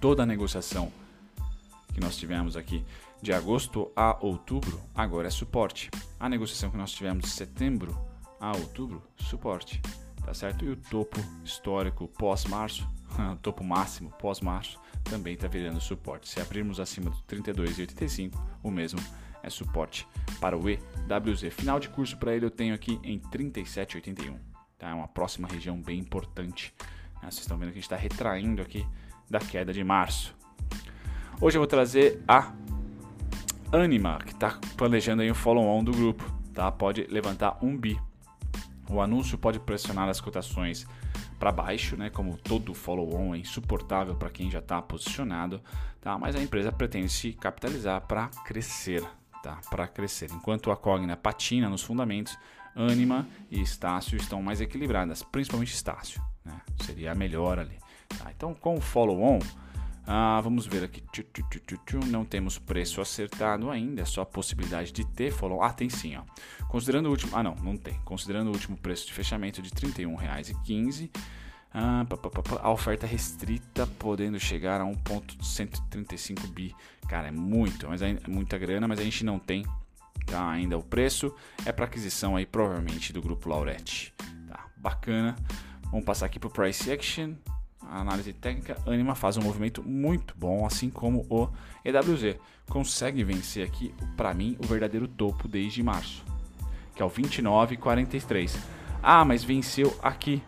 toda 0.00 0.24
a 0.24 0.26
negociação 0.26 0.92
que 1.94 2.00
nós 2.00 2.16
tivemos 2.16 2.56
aqui 2.56 2.84
de 3.22 3.32
agosto 3.32 3.90
a 3.94 4.18
outubro 4.20 4.80
agora 4.94 5.28
é 5.28 5.30
suporte. 5.30 5.90
A 6.18 6.28
negociação 6.28 6.70
que 6.70 6.76
nós 6.76 6.90
tivemos 6.90 7.24
de 7.24 7.30
setembro 7.30 7.96
a 8.40 8.50
outubro, 8.56 9.00
suporte, 9.16 9.80
tá 10.24 10.34
certo? 10.34 10.64
E 10.64 10.70
o 10.70 10.76
topo 10.76 11.18
histórico 11.44 12.08
pós-março, 12.08 12.88
topo 13.42 13.64
máximo 13.64 14.10
pós-março, 14.18 14.78
também 15.04 15.34
está 15.34 15.48
virando 15.48 15.80
suporte. 15.80 16.28
Se 16.28 16.40
abrirmos 16.40 16.80
acima 16.80 17.10
do 17.10 17.16
32,85, 17.28 18.32
o 18.62 18.70
mesmo 18.70 19.00
é 19.42 19.50
suporte 19.50 20.06
para 20.40 20.56
o 20.56 20.62
EWZ. 20.68 21.52
Final 21.52 21.80
de 21.80 21.88
curso 21.88 22.16
para 22.16 22.34
ele 22.34 22.46
eu 22.46 22.50
tenho 22.50 22.74
aqui 22.74 23.00
em 23.02 23.18
37,81. 23.18 24.36
Tá? 24.78 24.90
É 24.90 24.94
uma 24.94 25.08
próxima 25.08 25.48
região 25.48 25.80
bem 25.80 25.98
importante. 25.98 26.72
Né? 27.16 27.30
Vocês 27.30 27.40
estão 27.40 27.58
vendo 27.58 27.68
que 27.68 27.78
a 27.78 27.80
gente 27.80 27.84
está 27.84 27.96
retraindo 27.96 28.62
aqui 28.62 28.86
da 29.28 29.40
queda 29.40 29.72
de 29.72 29.82
março. 29.82 30.34
Hoje 31.40 31.56
eu 31.56 31.60
vou 31.60 31.66
trazer 31.66 32.22
a 32.28 32.52
Anima, 33.72 34.18
que 34.18 34.32
está 34.32 34.58
planejando 34.76 35.22
aí 35.22 35.30
um 35.30 35.34
follow-on 35.34 35.82
do 35.82 35.92
grupo. 35.92 36.24
Tá? 36.54 36.70
Pode 36.70 37.06
levantar 37.10 37.58
um 37.62 37.76
bi. 37.76 37.98
O 38.92 39.00
anúncio 39.00 39.38
pode 39.38 39.58
pressionar 39.58 40.08
as 40.10 40.20
cotações 40.20 40.86
para 41.38 41.50
baixo, 41.50 41.96
né? 41.96 42.10
Como 42.10 42.36
todo 42.36 42.74
follow-on 42.74 43.34
é 43.34 43.38
insuportável 43.38 44.14
para 44.14 44.28
quem 44.28 44.50
já 44.50 44.58
está 44.58 44.82
posicionado, 44.82 45.62
tá? 45.98 46.18
Mas 46.18 46.36
a 46.36 46.42
empresa 46.42 46.70
pretende 46.70 47.08
se 47.08 47.32
capitalizar 47.32 48.02
para 48.02 48.28
crescer, 48.44 49.02
tá? 49.42 49.58
Para 49.70 49.88
crescer. 49.88 50.30
Enquanto 50.30 50.70
a 50.70 50.76
Cogna 50.76 51.16
patina 51.16 51.70
nos 51.70 51.82
fundamentos, 51.82 52.38
Anima 52.76 53.26
e 53.50 53.62
Estácio 53.62 54.16
estão 54.16 54.42
mais 54.42 54.60
equilibradas, 54.60 55.22
principalmente 55.22 55.72
Estácio, 55.72 56.22
né? 56.44 56.60
Seria 56.82 57.12
a 57.12 57.14
melhor 57.14 57.58
ali. 57.58 57.78
Tá? 58.18 58.30
Então, 58.30 58.52
com 58.52 58.76
o 58.76 58.80
follow-on, 58.80 59.38
ah, 60.06 60.40
vamos 60.42 60.66
ver 60.66 60.84
aqui. 60.84 61.02
Não 62.08 62.24
temos 62.24 62.58
preço 62.58 63.00
acertado 63.00 63.70
ainda, 63.70 64.02
é 64.02 64.04
só 64.04 64.22
a 64.22 64.26
possibilidade 64.26 64.92
de 64.92 65.04
ter 65.06 65.30
follow. 65.30 65.62
Ah, 65.62 65.72
tem 65.72 65.88
sim, 65.88 66.16
ó. 66.16 66.22
Considerando 66.66 67.06
o 67.06 67.10
último. 67.10 67.36
Ah, 67.36 67.42
não, 67.42 67.54
não 67.56 67.76
tem. 67.76 67.94
Considerando 68.04 68.48
o 68.48 68.52
último 68.52 68.76
preço 68.76 69.06
de 69.06 69.12
fechamento 69.12 69.62
de 69.62 69.68
R$ 69.68 69.92
31,15. 69.92 71.10
Ah, 71.74 72.04
a 72.60 72.70
oferta 72.70 73.06
restrita 73.06 73.86
podendo 73.86 74.38
chegar 74.38 74.80
a 74.80 74.84
1,135 74.84 76.46
bi. 76.48 76.74
Cara, 77.08 77.28
é 77.28 77.30
muito, 77.30 77.88
mas 77.88 78.02
é 78.02 78.18
muita 78.28 78.58
grana, 78.58 78.86
mas 78.86 78.98
a 78.98 79.04
gente 79.04 79.24
não 79.24 79.38
tem 79.38 79.64
tá, 80.26 80.50
ainda 80.50 80.76
o 80.76 80.82
preço. 80.82 81.34
É 81.64 81.72
para 81.72 81.84
aquisição 81.84 82.36
aí, 82.36 82.44
provavelmente, 82.44 83.12
do 83.12 83.22
grupo 83.22 83.48
Lauretti. 83.48 84.12
Tá, 84.48 84.66
bacana. 84.76 85.36
Vamos 85.90 86.04
passar 86.04 86.26
aqui 86.26 86.38
para 86.38 86.48
o 86.48 86.52
Price 86.52 86.90
Action. 86.90 87.34
A 87.90 88.00
análise 88.00 88.32
técnica, 88.32 88.76
Anima 88.86 89.14
faz 89.14 89.36
um 89.36 89.42
movimento 89.42 89.82
muito 89.82 90.34
bom, 90.36 90.64
assim 90.66 90.88
como 90.88 91.26
o 91.28 91.48
EWZ. 91.84 92.36
Consegue 92.68 93.22
vencer 93.22 93.66
aqui, 93.66 93.94
para 94.16 94.32
mim, 94.32 94.56
o 94.62 94.66
verdadeiro 94.66 95.06
topo 95.06 95.46
desde 95.46 95.82
março, 95.82 96.24
que 96.94 97.02
é 97.02 97.04
o 97.04 97.10
29,43. 97.10 98.56
Ah, 99.02 99.24
mas 99.24 99.44
venceu 99.44 99.96
aqui 100.02 100.42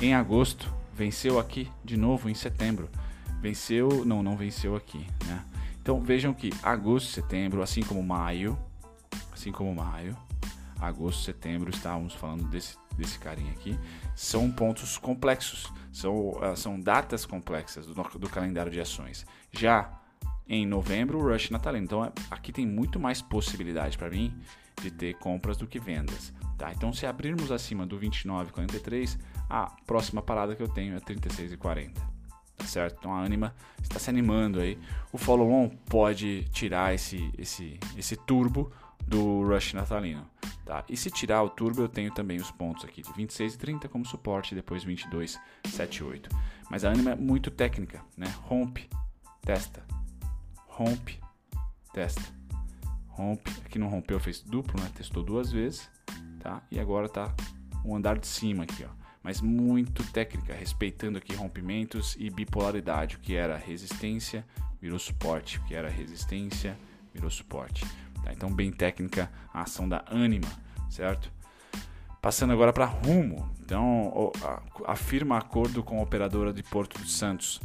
em 0.00 0.14
agosto, 0.14 0.72
venceu 0.94 1.38
aqui 1.38 1.70
de 1.84 1.96
novo 1.96 2.28
em 2.28 2.34
setembro. 2.34 2.88
venceu, 3.40 4.04
não, 4.04 4.22
não 4.22 4.36
venceu 4.36 4.74
aqui, 4.74 5.06
né? 5.26 5.44
Então 5.80 6.00
vejam 6.00 6.34
que 6.34 6.50
agosto, 6.62 7.10
setembro, 7.10 7.62
assim 7.62 7.82
como 7.82 8.02
maio, 8.02 8.58
assim 9.32 9.52
como 9.52 9.72
maio, 9.72 10.16
agosto, 10.80 11.22
setembro, 11.22 11.70
estávamos 11.70 12.12
falando 12.12 12.44
desse, 12.48 12.76
desse 12.96 13.18
carinha 13.18 13.52
aqui, 13.52 13.78
são 14.14 14.50
pontos 14.50 14.98
complexos, 14.98 15.72
são, 15.92 16.30
uh, 16.30 16.56
são 16.56 16.80
datas 16.80 17.24
complexas 17.26 17.86
do, 17.86 17.94
do 17.94 18.28
calendário 18.28 18.72
de 18.72 18.80
ações. 18.80 19.26
Já 19.52 20.00
em 20.48 20.66
novembro, 20.66 21.18
o 21.18 21.22
rush 21.22 21.50
natalino. 21.50 21.84
Então 21.84 22.04
é, 22.04 22.12
aqui 22.30 22.52
tem 22.52 22.66
muito 22.66 23.00
mais 23.00 23.20
possibilidade 23.20 23.98
para 23.98 24.08
mim 24.10 24.32
de 24.80 24.90
ter 24.90 25.14
compras 25.18 25.56
do 25.56 25.66
que 25.66 25.78
vendas. 25.78 26.32
Tá? 26.56 26.72
Então 26.72 26.92
se 26.92 27.06
abrirmos 27.06 27.50
acima 27.50 27.84
do 27.86 27.98
29,43, 27.98 29.18
a 29.48 29.66
próxima 29.86 30.22
parada 30.22 30.54
que 30.54 30.62
eu 30.62 30.68
tenho 30.68 30.96
é 30.96 31.00
36,40 31.00 32.16
tá 32.56 32.64
certo? 32.64 32.96
Então 32.98 33.14
a 33.14 33.22
Anima 33.22 33.54
está 33.82 33.98
se 33.98 34.08
animando 34.08 34.60
aí. 34.60 34.78
O 35.12 35.18
follow-on 35.18 35.68
pode 35.68 36.44
tirar 36.52 36.94
esse, 36.94 37.30
esse, 37.36 37.78
esse 37.96 38.16
turbo 38.16 38.72
do 39.06 39.42
rush 39.42 39.72
natalino, 39.74 40.26
tá? 40.64 40.84
E 40.88 40.96
se 40.96 41.10
tirar 41.10 41.42
o 41.42 41.48
turbo, 41.48 41.82
eu 41.82 41.88
tenho 41.88 42.12
também 42.12 42.38
os 42.38 42.50
pontos 42.50 42.84
aqui 42.84 43.02
de 43.02 43.12
26 43.12 43.54
e 43.54 43.58
30 43.58 43.88
como 43.88 44.04
suporte, 44.04 44.54
depois 44.54 44.82
22, 44.84 45.38
7 45.68 46.04
8. 46.04 46.28
Mas 46.70 46.84
a 46.84 46.90
Anima 46.90 47.12
é 47.12 47.16
muito 47.16 47.50
técnica, 47.50 48.02
né? 48.16 48.26
Rompe, 48.42 48.88
testa, 49.42 49.84
rompe, 50.66 51.20
testa, 51.92 52.22
rompe. 53.08 53.50
Aqui 53.64 53.78
não 53.78 53.88
rompeu, 53.88 54.18
fez 54.18 54.40
duplo, 54.40 54.80
né? 54.80 54.90
Testou 54.94 55.22
duas 55.22 55.52
vezes, 55.52 55.88
tá? 56.40 56.62
E 56.70 56.80
agora 56.80 57.08
tá 57.08 57.34
um 57.84 57.94
andar 57.94 58.18
de 58.18 58.26
cima 58.26 58.64
aqui, 58.64 58.84
ó 58.84 59.06
mas 59.26 59.40
muito 59.40 60.04
técnica, 60.12 60.54
respeitando 60.54 61.18
aqui 61.18 61.34
rompimentos 61.34 62.14
e 62.16 62.30
bipolaridade, 62.30 63.16
o 63.16 63.18
que 63.18 63.34
era 63.34 63.56
resistência 63.56 64.46
virou 64.80 65.00
suporte, 65.00 65.58
o 65.58 65.64
que 65.64 65.74
era 65.74 65.88
resistência 65.88 66.78
virou 67.12 67.28
suporte. 67.28 67.84
Tá? 68.26 68.32
Então, 68.32 68.52
bem 68.52 68.72
técnica 68.72 69.30
a 69.54 69.62
ação 69.62 69.88
da 69.88 70.04
Anima, 70.10 70.48
certo? 70.90 71.30
Passando 72.20 72.52
agora 72.52 72.72
para 72.72 72.84
Rumo. 72.84 73.48
Então, 73.60 74.32
afirma 74.84 75.38
acordo 75.38 75.82
com 75.82 76.00
a 76.00 76.02
operadora 76.02 76.52
de 76.52 76.62
Porto 76.62 77.00
de 77.00 77.10
Santos. 77.10 77.60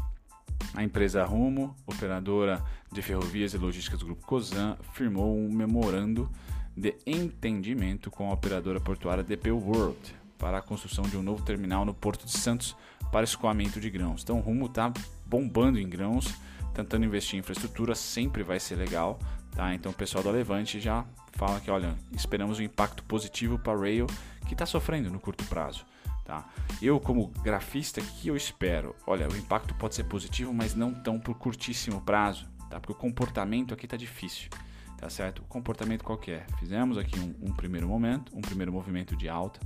A 0.75 0.84
empresa 0.84 1.25
Rumo, 1.25 1.75
operadora 1.88 2.63
de 2.91 3.01
ferrovias 3.01 3.53
e 3.53 3.58
logísticas 3.58 4.00
do 4.00 4.06
Grupo 4.06 4.25
Cosan, 4.25 4.77
firmou 4.94 5.36
um 5.36 5.51
memorando 5.51 6.30
de 6.77 6.96
entendimento 7.06 8.12
com 8.12 8.30
a 8.30 8.34
operadora 8.34 8.80
portuária 8.80 9.24
DP 9.24 9.51
World 9.51 10.15
para 10.38 10.60
a 10.60 10.62
construção 10.62 11.03
de 11.03 11.18
um 11.18 11.24
novo 11.24 11.44
terminal 11.44 11.84
no 11.84 11.94
Porto 11.94 12.25
de 12.25 12.32
Santos 12.32 12.75
para 13.12 13.24
escoamento 13.24 13.80
de 13.80 13.89
grãos. 13.89 14.24
Então 14.24 14.38
o 14.38 14.41
rumo 14.41 14.68
está 14.68 14.94
bombando 15.25 15.80
em 15.80 15.89
grãos, 15.89 16.34
tentando 16.74 17.06
investir 17.06 17.36
em 17.36 17.39
infraestrutura, 17.39 17.96
sempre 17.96 18.44
vai 18.44 18.60
ser 18.60 18.75
legal. 18.75 19.20
Tá? 19.51 19.74
Então 19.74 19.91
o 19.91 19.96
pessoal 19.96 20.24
da 20.24 20.31
Levante 20.31 20.79
já 20.79 21.05
fala 21.34 21.60
que, 21.60 21.70
olha, 21.70 21.96
esperamos 22.13 22.60
um 22.60 22.63
impacto 22.63 23.03
positivo 23.03 23.60
para 23.60 23.74
a 23.74 23.81
Rail, 23.81 24.08
que 24.48 24.53
está 24.53 24.65
sofrendo 24.65 25.10
no 25.10 25.20
curto 25.20 25.43
prazo. 25.46 25.86
Tá? 26.24 26.48
Eu, 26.81 27.00
como 27.00 27.27
grafista, 27.43 28.01
que 28.01 28.27
eu 28.27 28.36
espero? 28.36 28.96
Olha, 29.05 29.27
o 29.27 29.36
impacto 29.36 29.74
pode 29.75 29.96
ser 29.96 30.05
positivo, 30.05 30.53
mas 30.53 30.75
não 30.75 30.93
tão 30.93 31.20
por 31.20 31.36
curtíssimo 31.36 32.01
prazo, 32.01 32.48
tá? 32.70 32.79
porque 32.79 32.93
o 32.93 32.96
comportamento 32.96 33.74
aqui 33.74 33.86
está 33.86 33.98
difícil. 33.98 34.50
Tá 34.98 35.10
certo? 35.10 35.39
O 35.39 35.46
comportamento 35.46 36.03
qualquer. 36.03 36.46
É? 36.48 36.58
Fizemos 36.60 36.96
aqui 36.96 37.20
um, 37.20 37.50
um 37.50 37.51
primeiro 37.51 37.88
momento, 37.88 38.31
um 38.38 38.41
primeiro 38.41 38.72
movimento 38.72 39.15
de 39.15 39.27
alta, 39.27 39.60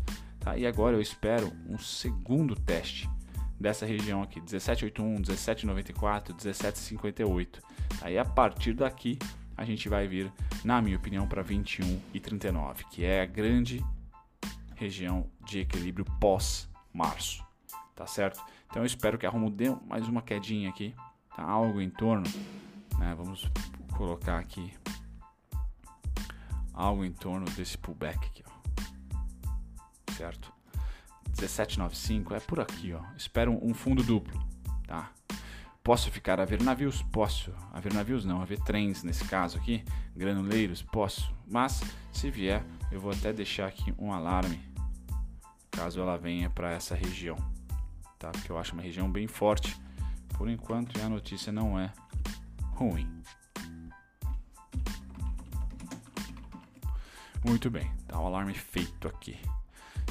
Tá? 0.46 0.56
E 0.56 0.68
agora 0.68 0.96
eu 0.96 1.02
espero 1.02 1.52
um 1.68 1.76
segundo 1.80 2.56
teste 2.56 3.10
dessa 3.60 3.84
região 3.84 4.22
aqui, 4.22 4.40
1781, 4.40 5.04
1794, 5.04 6.36
1758. 6.36 7.62
Aí 8.04 8.16
a 8.16 8.24
partir 8.24 8.74
daqui 8.76 9.18
a 9.58 9.66
gente 9.66 9.88
vai 9.90 10.08
vir, 10.08 10.32
na 10.64 10.82
minha 10.82 10.98
opinião, 10.98 11.28
para 11.28 11.42
21 11.42 12.02
e 12.14 12.20
39, 12.20 12.86
que 12.92 13.06
é 13.06 13.22
a 13.22 13.26
grande 13.26 13.84
região 14.76 15.26
de 15.46 15.60
equilíbrio 15.60 16.06
pós-março, 16.20 17.44
tá 17.96 18.06
certo? 18.06 18.44
Então 18.70 18.82
eu 18.82 18.86
espero 18.86 19.18
que 19.18 19.26
a 19.26 19.30
Rumo 19.30 19.50
dê 19.50 19.70
mais 19.88 20.08
uma 20.08 20.22
quedinha 20.22 20.70
aqui, 20.70 20.94
tá? 21.36 21.44
Algo 21.44 21.80
em 21.80 21.90
torno, 21.90 22.26
né? 22.98 23.14
Vamos 23.16 23.50
colocar 23.96 24.40
aqui 24.40 24.74
algo 26.74 27.06
em 27.06 27.12
torno 27.12 27.46
desse 27.52 27.78
pullback 27.78 28.18
aqui, 28.28 28.44
ó 28.46 28.56
certo? 30.16 30.52
1795 31.38 32.34
é 32.34 32.40
por 32.40 32.60
aqui, 32.60 32.94
ó. 32.94 33.02
Espero 33.18 33.52
um 33.62 33.74
fundo 33.74 34.02
duplo, 34.02 34.42
tá? 34.88 35.12
Posso 35.86 36.10
ficar 36.10 36.42
a 36.42 36.46
ver 36.46 36.64
navios? 36.64 37.04
Posso. 37.04 37.54
A 37.72 37.80
ver 37.80 37.94
navios 37.94 38.26
não, 38.26 38.42
a 38.42 38.46
ver 38.46 38.60
trens 38.60 39.04
nesse 39.04 39.24
caso 39.26 39.56
aqui, 39.56 39.86
granuleiros? 40.16 40.82
Posso. 40.82 41.32
Mas 41.48 41.80
se 42.12 42.32
vier, 42.32 42.66
eu 42.92 43.00
vou 43.00 43.12
até 43.12 43.32
deixar 43.32 43.68
aqui 43.68 43.94
um 44.00 44.12
alarme 44.12 44.60
caso 45.70 46.02
ela 46.02 46.18
venha 46.18 46.50
para 46.50 46.72
essa 46.72 46.96
região, 46.96 47.38
tá? 48.18 48.32
Porque 48.32 48.52
eu 48.52 48.58
acho 48.58 48.74
uma 48.74 48.82
região 48.82 49.12
bem 49.12 49.28
forte. 49.28 49.80
Por 50.30 50.50
enquanto, 50.50 51.00
a 51.00 51.08
notícia 51.08 51.52
não 51.52 51.80
é 51.80 51.94
ruim. 52.72 53.08
Muito 57.46 57.70
bem, 57.70 57.92
tá 58.08 58.20
o 58.20 58.26
alarme 58.26 58.56
feito 58.56 59.08
aqui. 59.08 59.38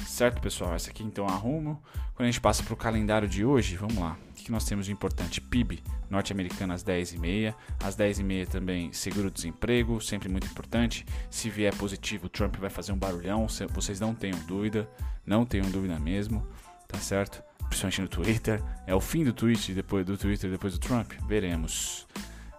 Certo, 0.05 0.39
pessoal? 0.39 0.73
Essa 0.73 0.89
aqui 0.89 1.03
então 1.03 1.27
arrumo. 1.27 1.83
Quando 2.13 2.29
a 2.29 2.31
gente 2.31 2.39
passa 2.39 2.63
para 2.63 2.73
o 2.73 2.77
calendário 2.77 3.27
de 3.27 3.43
hoje, 3.43 3.75
vamos 3.75 3.97
lá. 3.97 4.17
Que 4.45 4.51
nós 4.51 4.63
temos 4.63 4.85
de 4.85 4.91
importante? 4.91 5.41
PIB 5.41 5.81
norte-americano 6.07 6.71
às 6.71 6.83
10h30. 6.83 7.55
Às 7.83 7.95
10h30 7.95 8.47
também 8.47 8.93
seguro-desemprego, 8.93 9.99
sempre 9.99 10.29
muito 10.29 10.45
importante. 10.45 11.03
Se 11.31 11.49
vier 11.49 11.75
positivo, 11.75 12.29
Trump 12.29 12.55
vai 12.57 12.69
fazer 12.69 12.91
um 12.91 12.95
barulhão, 12.95 13.47
vocês 13.73 13.99
não 13.99 14.13
tenham 14.13 14.37
dúvida. 14.45 14.87
Não 15.25 15.47
tenham 15.47 15.67
dúvida 15.71 15.97
mesmo, 15.97 16.47
tá 16.87 16.99
certo? 16.99 17.41
Principalmente 17.69 18.01
no 18.01 18.07
Twitter. 18.07 18.63
É 18.85 18.93
o 18.93 19.01
fim 19.01 19.23
do 19.23 19.33
tweet 19.33 19.73
depois 19.73 20.05
do 20.05 20.15
Twitter 20.15 20.51
depois 20.51 20.73
do 20.73 20.79
Trump. 20.79 21.13
Veremos. 21.27 22.05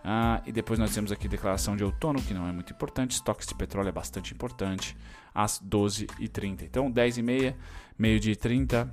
Ah, 0.02 0.42
e 0.44 0.50
depois 0.50 0.80
nós 0.80 0.92
temos 0.92 1.12
aqui 1.12 1.28
declaração 1.28 1.76
de 1.76 1.84
outono, 1.84 2.20
que 2.20 2.34
não 2.34 2.48
é 2.48 2.52
muito 2.52 2.72
importante. 2.72 3.12
Estoques 3.12 3.46
de 3.46 3.54
petróleo 3.54 3.90
é 3.90 3.92
bastante 3.92 4.34
importante. 4.34 4.96
Às 5.32 5.62
12h30. 5.62 6.62
Então, 6.62 6.90
10h30, 6.90 7.54
meio-dia 7.96 8.32
e 8.32 8.36
30. 8.36 8.92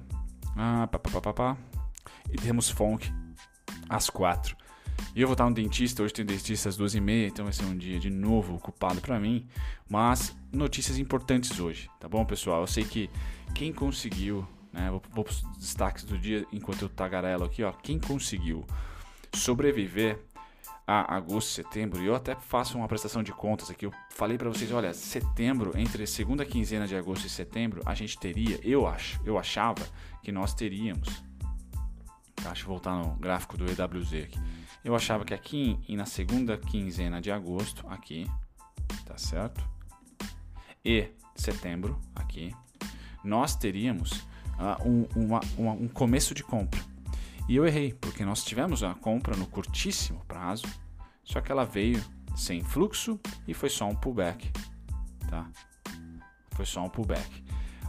Ah, 0.56 0.88
pá, 0.91 0.99
pá, 0.99 1.10
pá, 1.10 1.34
pá, 1.34 1.58
E 2.31 2.36
temos 2.36 2.69
funk 2.69 3.12
às 3.89 4.09
4 4.09 4.55
e 5.15 5.21
eu 5.21 5.27
vou 5.27 5.33
estar 5.33 5.47
no 5.47 5.53
dentista, 5.53 6.01
hoje 6.01 6.13
tem 6.13 6.25
dentista 6.25 6.69
às 6.69 6.77
12h30, 6.77 7.27
então 7.27 7.45
vai 7.45 7.53
ser 7.53 7.65
um 7.65 7.77
dia 7.77 7.99
de 7.99 8.09
novo 8.09 8.55
ocupado 8.55 8.99
para 8.99 9.19
mim. 9.19 9.47
Mas 9.88 10.36
notícias 10.51 10.97
importantes 10.97 11.59
hoje, 11.59 11.89
tá 11.99 12.07
bom, 12.07 12.25
pessoal? 12.25 12.62
Eu 12.62 12.67
sei 12.67 12.83
que 12.83 13.09
quem 13.53 13.71
conseguiu, 13.71 14.47
né? 14.71 14.89
Vou, 14.89 15.01
vou 15.12 15.23
para 15.23 15.31
os 15.31 15.41
destaques 15.57 16.03
do 16.03 16.17
dia 16.17 16.45
enquanto 16.51 16.83
eu 16.83 16.89
tagarelo 16.89 17.43
aqui, 17.43 17.63
ó. 17.63 17.71
Quem 17.71 17.99
conseguiu 17.99 18.65
sobreviver 19.33 20.19
a 20.86 21.15
agosto, 21.15 21.49
setembro, 21.49 22.01
e 22.01 22.07
eu 22.07 22.15
até 22.15 22.36
faço 22.36 22.77
uma 22.77 22.88
prestação 22.88 23.21
de 23.21 23.31
contas 23.31 23.69
aqui. 23.69 23.86
Eu 23.86 23.93
falei 24.09 24.38
para 24.38 24.49
vocês, 24.49 24.71
olha, 24.71 24.93
setembro, 24.93 25.71
entre 25.77 26.05
segunda 26.07 26.43
quinzena 26.43 26.88
de 26.88 26.95
agosto 26.95 27.25
e 27.25 27.29
setembro, 27.29 27.81
a 27.86 27.93
gente 27.93 28.17
teria, 28.17 28.59
eu 28.63 28.86
acho, 28.88 29.21
eu 29.23 29.38
achava 29.38 29.86
que 30.23 30.31
nós 30.31 30.53
teríamos. 30.53 31.23
Deixa 32.43 32.63
eu 32.63 32.67
voltar 32.67 32.95
no 32.95 33.15
gráfico 33.15 33.58
do 33.58 33.65
EWZ 33.65 34.13
aqui. 34.25 34.39
Eu 34.84 34.95
achava 34.95 35.23
que 35.25 35.34
aqui 35.34 35.79
e 35.88 35.95
na 35.95 36.06
segunda 36.06 36.58
quinzena 36.58 37.21
de 37.21 37.32
agosto, 37.32 37.86
aqui, 37.88 38.29
tá 39.06 39.17
certo? 39.17 39.63
E 40.84 41.10
setembro, 41.36 41.99
aqui, 42.13 42.53
nós 43.23 43.56
teríamos 43.56 44.12
uh, 44.60 44.88
um, 44.88 45.08
uma, 45.15 45.39
uma, 45.58 45.71
um 45.71 45.88
começo 45.88 46.34
de 46.34 46.43
compra 46.43 46.79
e 47.47 47.56
eu 47.56 47.65
errei, 47.65 47.93
porque 47.93 48.23
nós 48.23 48.43
tivemos 48.43 48.84
a 48.84 48.93
compra 48.93 49.36
no 49.36 49.45
curtíssimo 49.45 50.23
prazo, 50.27 50.65
só 51.23 51.41
que 51.41 51.51
ela 51.51 51.65
veio 51.65 52.03
sem 52.36 52.62
fluxo 52.63 53.19
e 53.47 53.53
foi 53.53 53.69
só 53.69 53.88
um 53.88 53.95
pullback, 53.95 54.49
tá? 55.29 55.49
Foi 56.51 56.65
só 56.65 56.84
um 56.84 56.89
pullback. 56.89 57.43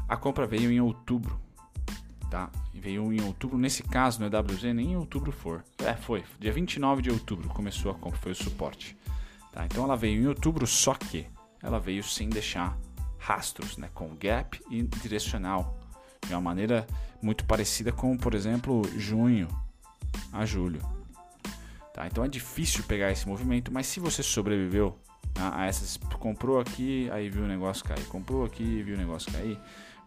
A 0.08 0.16
compra 0.16 0.46
veio 0.46 0.72
em 0.72 0.80
outubro, 0.80 1.40
tá? 2.34 2.50
Veio 2.74 3.12
em 3.12 3.22
outubro, 3.22 3.56
nesse 3.56 3.84
caso 3.84 4.18
no 4.18 4.26
EWZ 4.26 4.64
nem 4.74 4.90
em 4.90 4.96
outubro 4.96 5.30
for. 5.30 5.62
É, 5.78 5.94
foi, 5.94 6.24
dia 6.40 6.52
29 6.52 7.00
de 7.00 7.08
outubro 7.08 7.48
começou 7.50 7.92
a 7.92 7.94
compra, 7.94 8.18
foi 8.18 8.32
o 8.32 8.34
suporte. 8.34 8.98
Tá? 9.52 9.64
Então 9.64 9.84
ela 9.84 9.96
veio 9.96 10.20
em 10.20 10.26
outubro, 10.26 10.66
só 10.66 10.94
que 10.94 11.28
ela 11.62 11.78
veio 11.78 12.02
sem 12.02 12.28
deixar 12.28 12.76
rastros, 13.18 13.76
né? 13.76 13.88
Com 13.94 14.16
gap 14.16 14.60
e 14.68 14.82
direcional 14.82 15.78
de 16.26 16.34
uma 16.34 16.40
maneira 16.40 16.84
muito 17.22 17.44
parecida 17.44 17.92
com, 17.92 18.16
por 18.18 18.34
exemplo, 18.34 18.82
junho 18.98 19.46
a 20.32 20.44
julho. 20.44 20.80
Tá? 21.92 22.08
Então 22.08 22.24
é 22.24 22.28
difícil 22.28 22.82
pegar 22.82 23.12
esse 23.12 23.28
movimento, 23.28 23.72
mas 23.72 23.86
se 23.86 24.00
você 24.00 24.24
sobreviveu 24.24 24.98
a 25.36 25.66
essas, 25.66 25.96
comprou 26.18 26.58
aqui, 26.58 27.08
aí 27.12 27.30
viu 27.30 27.44
o 27.44 27.46
negócio 27.46 27.84
cair, 27.84 28.04
comprou 28.06 28.44
aqui, 28.44 28.82
viu 28.82 28.96
o 28.96 28.98
negócio 28.98 29.32
cair, 29.32 29.56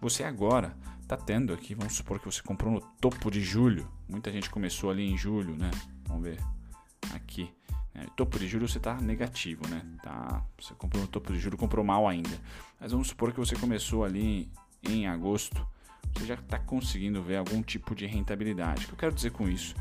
você 0.02 0.24
agora 0.24 0.76
está 1.02 1.16
tendo 1.16 1.54
aqui, 1.54 1.74
vamos 1.74 1.94
supor 1.94 2.20
que 2.20 2.26
você 2.26 2.42
comprou 2.42 2.72
no 2.72 2.82
topo 3.00 3.32
de 3.32 3.42
julho. 3.42 3.90
Muita 4.08 4.32
gente 4.32 4.50
começou 4.50 4.90
ali 4.90 5.10
em 5.10 5.18
julho, 5.18 5.56
né? 5.56 5.72
Vamos 6.06 6.24
ver 6.24 6.40
aqui. 7.14 7.50
É, 7.96 8.06
topo 8.16 8.38
de 8.38 8.48
julho 8.48 8.68
você 8.68 8.78
está 8.78 8.94
negativo, 8.96 9.68
né? 9.68 9.82
Tá, 10.04 10.44
você 10.60 10.74
comprou 10.76 11.02
no 11.02 11.08
topo 11.08 11.34
de 11.34 11.40
julho, 11.40 11.58
comprou 11.58 11.84
mal 11.84 12.08
ainda. 12.08 12.38
Mas 12.80 12.92
vamos 12.92 13.08
supor 13.08 13.32
que 13.32 13.40
você 13.40 13.56
começou 13.56 14.04
ali 14.04 14.52
em 14.84 15.08
agosto, 15.08 15.66
você 16.14 16.26
já 16.26 16.36
está 16.36 16.60
conseguindo 16.60 17.22
ver 17.24 17.38
algum 17.38 17.62
tipo 17.62 17.96
de 17.96 18.06
rentabilidade. 18.06 18.86
O 18.86 18.88
que 18.88 18.94
eu 18.94 18.98
quero 18.98 19.16
dizer 19.16 19.32
com 19.32 19.50
isso? 19.50 19.76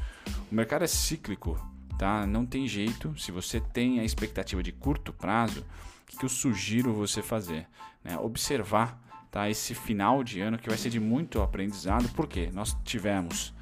O 0.51 0.55
mercado 0.55 0.85
é 0.85 0.87
cíclico, 0.87 1.59
tá? 1.99 2.27
Não 2.27 2.47
tem 2.47 2.67
jeito. 2.67 3.19
Se 3.19 3.31
você 3.31 3.61
tem 3.61 4.01
a 4.01 4.05
expectativa 4.05 4.63
de 4.63 4.73
curto 4.73 5.13
prazo, 5.13 5.65
o 6.13 6.19
que 6.19 6.25
eu 6.25 6.29
sugiro 6.29 6.95
você 6.95 7.23
fazer? 7.23 7.67
Né? 8.03 8.17
Observar 8.19 8.99
tá? 9.39 9.51
esse 9.51 9.75
final 9.75 10.23
de 10.25 10.41
ano 10.41 10.59
que 10.59 10.69
vai 10.69 10.79
ser 10.79 10.91
de 10.91 11.01
muito 11.01 11.43
aprendizado, 11.43 12.09
porque 12.15 12.51
nós 12.53 12.77
tivemos 12.85 13.53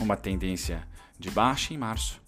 uma 0.00 0.16
tendência 0.16 0.86
de 1.18 1.30
baixa 1.30 1.74
em 1.74 1.78
março 1.78 2.22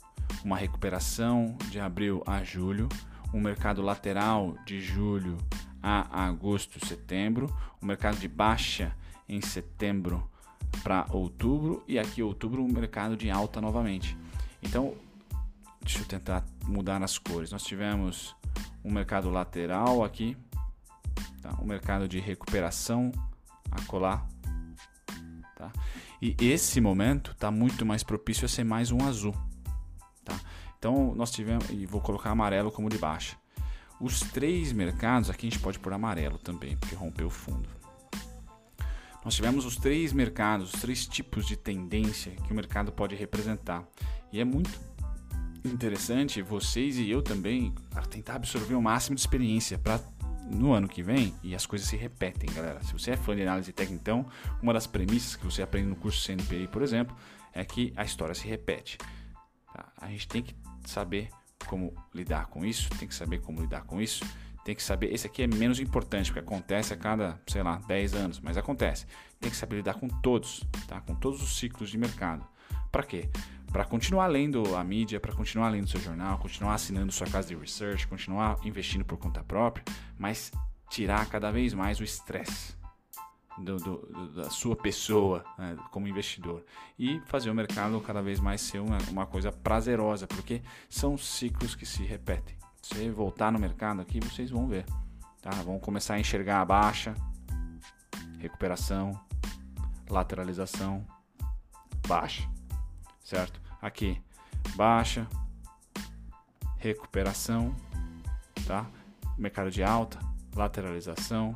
uma 0.44 0.57
recuperação 0.57 1.57
de 1.70 1.80
abril 1.80 2.22
a 2.26 2.42
julho, 2.42 2.88
um 3.33 3.40
mercado 3.40 3.83
lateral 3.83 4.57
de 4.64 4.80
julho 4.80 5.37
a 5.83 6.26
agosto, 6.26 6.85
setembro, 6.87 7.54
um 7.83 7.87
mercado 7.87 8.18
de 8.18 8.28
baixa 8.28 8.94
em 9.28 9.40
setembro 9.40 10.28
para 10.83 11.07
outubro 11.11 11.85
e 11.87 11.98
aqui 11.98 12.22
outubro 12.22 12.62
um 12.62 12.72
mercado 12.72 13.16
de 13.16 13.30
alta 13.30 13.61
novamente. 13.61 14.16
Então, 14.62 14.94
deixa 15.80 16.00
eu 16.00 16.04
tentar 16.04 16.44
mudar 16.66 17.02
as 17.02 17.18
cores. 17.18 17.50
Nós 17.50 17.64
tivemos 17.64 18.35
um 18.83 18.90
mercado 18.90 19.30
lateral 19.30 20.02
aqui, 20.02 20.37
tá? 21.44 21.64
mercado 21.64 22.09
de 22.09 22.18
recuperação 22.18 23.12
a 23.70 23.83
colar, 23.83 24.26
tá? 25.54 25.70
E 26.22 26.35
esse 26.40 26.80
momento 26.80 27.33
está 27.33 27.50
muito 27.50 27.85
mais 27.85 28.02
propício 28.02 28.46
a 28.46 28.48
ser 28.48 28.64
mais 28.64 28.90
um 28.90 29.04
azul. 29.07 29.35
Tá? 30.24 30.40
Então 30.78 31.14
nós 31.14 31.30
tivemos, 31.30 31.68
e 31.68 31.85
vou 31.85 32.00
colocar 32.00 32.30
amarelo 32.30 32.72
como 32.72 32.88
de 32.88 32.96
baixa. 32.96 33.37
Os 34.00 34.20
três 34.20 34.72
mercados, 34.72 35.28
aqui 35.28 35.46
a 35.46 35.50
gente 35.50 35.61
pode 35.61 35.78
pôr 35.78 35.92
amarelo 35.92 36.38
também, 36.38 36.76
porque 36.76 36.94
rompeu 36.94 37.26
o 37.26 37.30
fundo. 37.30 37.68
Nós 39.22 39.35
tivemos 39.35 39.64
os 39.64 39.76
três 39.76 40.12
mercados, 40.12 40.72
os 40.72 40.80
três 40.80 41.07
tipos 41.07 41.46
de 41.46 41.57
tendência 41.57 42.33
que 42.33 42.52
o 42.52 42.57
mercado 42.57 42.90
pode 42.92 43.14
representar. 43.14 43.87
E 44.33 44.40
é 44.40 44.44
muito 44.44 44.70
interessante 45.64 46.42
vocês 46.42 46.98
e 46.98 47.09
eu 47.11 47.22
também 47.22 47.74
tentar 48.11 48.35
absorver 48.35 48.74
o 48.74 48.83
máximo 48.83 49.14
de 49.14 49.20
experiência 49.20 49.78
para 49.78 49.98
no 50.50 50.72
ano 50.72 50.88
que 50.88 51.02
vem 51.02 51.35
e 51.42 51.54
as 51.54 51.66
coisas 51.66 51.88
se 51.88 51.96
repetem, 51.96 52.50
galera. 52.52 52.83
Se 52.83 52.92
você 52.92 53.12
é 53.12 53.16
fã 53.16 53.35
de 53.35 53.42
análise 53.42 53.72
técnica, 53.72 54.00
então, 54.00 54.26
uma 54.62 54.72
das 54.72 54.87
premissas 54.87 55.37
que 55.37 55.44
você 55.44 55.62
aprende 55.62 55.88
no 55.88 55.96
curso 55.96 56.24
CNPI, 56.24 56.68
por 56.68 56.83
exemplo, 56.83 57.16
é 57.52 57.64
que 57.64 57.92
a 57.96 58.04
história 58.04 58.35
se 58.35 58.46
repete. 58.46 58.98
Tá? 59.72 59.92
A 60.00 60.09
gente 60.09 60.28
tem 60.28 60.42
que 60.42 60.54
saber 60.85 61.28
como 61.66 61.94
lidar 62.14 62.46
com 62.46 62.64
isso, 62.64 62.90
tem 62.98 63.09
que 63.09 63.14
saber 63.14 63.40
como 63.40 63.61
lidar 63.61 63.85
com 63.85 64.00
isso, 64.00 64.24
tem 64.64 64.74
que 64.74 64.83
saber. 64.83 65.12
Esse 65.12 65.26
aqui 65.26 65.42
é 65.42 65.46
menos 65.46 65.80
importante, 65.80 66.33
porque 66.33 66.40
acontece 66.40 66.92
a 66.92 66.96
cada, 66.96 67.40
sei 67.46 67.62
lá, 67.62 67.76
10 67.87 68.14
anos, 68.14 68.40
mas 68.40 68.57
acontece. 68.57 69.07
Tem 69.40 69.50
que 69.50 69.57
saber 69.57 69.76
lidar 69.76 69.94
com 69.94 70.09
todos, 70.09 70.64
tá? 70.88 71.00
com 71.00 71.14
todos 71.14 71.42
os 71.42 71.59
ciclos 71.59 71.90
de 71.90 71.98
mercado. 71.98 72.46
Para 72.90 73.02
quê? 73.02 73.28
Para 73.74 73.84
continuar 73.84 74.28
lendo 74.28 74.76
a 74.76 74.84
mídia, 74.84 75.18
para 75.18 75.34
continuar 75.34 75.68
lendo 75.68 75.88
seu 75.88 76.00
jornal, 76.00 76.38
continuar 76.38 76.74
assinando 76.74 77.10
sua 77.10 77.26
casa 77.26 77.48
de 77.48 77.56
research, 77.56 78.06
continuar 78.06 78.56
investindo 78.64 79.04
por 79.04 79.18
conta 79.18 79.42
própria, 79.42 79.84
mas 80.16 80.52
tirar 80.88 81.28
cada 81.28 81.50
vez 81.50 81.74
mais 81.74 81.98
o 81.98 82.04
estresse 82.04 82.76
da 84.32 84.48
sua 84.48 84.76
pessoa 84.76 85.44
né, 85.58 85.76
como 85.90 86.06
investidor 86.06 86.64
e 86.96 87.20
fazer 87.26 87.50
o 87.50 87.54
mercado 87.54 88.00
cada 88.00 88.22
vez 88.22 88.38
mais 88.38 88.60
ser 88.60 88.78
uma, 88.78 88.98
uma 89.10 89.26
coisa 89.26 89.50
prazerosa, 89.50 90.28
porque 90.28 90.62
são 90.88 91.18
ciclos 91.18 91.74
que 91.74 91.84
se 91.84 92.04
repetem. 92.04 92.56
Se 92.80 93.10
voltar 93.10 93.50
no 93.50 93.58
mercado 93.58 94.00
aqui, 94.00 94.20
vocês 94.20 94.52
vão 94.52 94.68
ver. 94.68 94.87
Tá? 95.42 95.50
Vão 95.64 95.80
começar 95.80 96.14
a 96.14 96.20
enxergar 96.20 96.60
a 96.60 96.64
baixa, 96.64 97.12
recuperação, 98.38 99.20
lateralização, 100.08 101.04
baixa, 102.06 102.48
certo? 103.24 103.63
Aqui, 103.84 104.18
baixa, 104.76 105.28
recuperação, 106.78 107.76
tá? 108.66 108.86
Mercado 109.36 109.70
de 109.70 109.82
alta, 109.82 110.18
lateralização, 110.56 111.54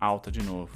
alta 0.00 0.30
de 0.30 0.42
novo 0.42 0.74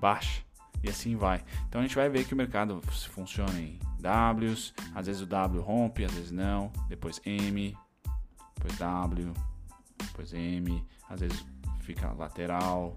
baixa 0.00 0.42
e 0.82 0.90
assim 0.90 1.14
vai. 1.14 1.44
Então 1.68 1.80
a 1.80 1.84
gente 1.84 1.94
vai 1.94 2.08
ver 2.08 2.26
que 2.26 2.34
o 2.34 2.36
mercado 2.36 2.82
funciona 3.12 3.56
em 3.60 3.78
Ws, 4.00 4.74
às 4.92 5.06
vezes 5.06 5.22
o 5.22 5.26
W 5.26 5.62
rompe, 5.62 6.04
às 6.04 6.12
vezes 6.12 6.32
não, 6.32 6.72
depois 6.88 7.20
M, 7.24 7.78
depois 8.56 8.76
W, 8.78 9.32
depois 9.96 10.32
M, 10.34 10.84
às 11.08 11.20
vezes 11.20 11.46
fica 11.82 12.12
lateral, 12.14 12.96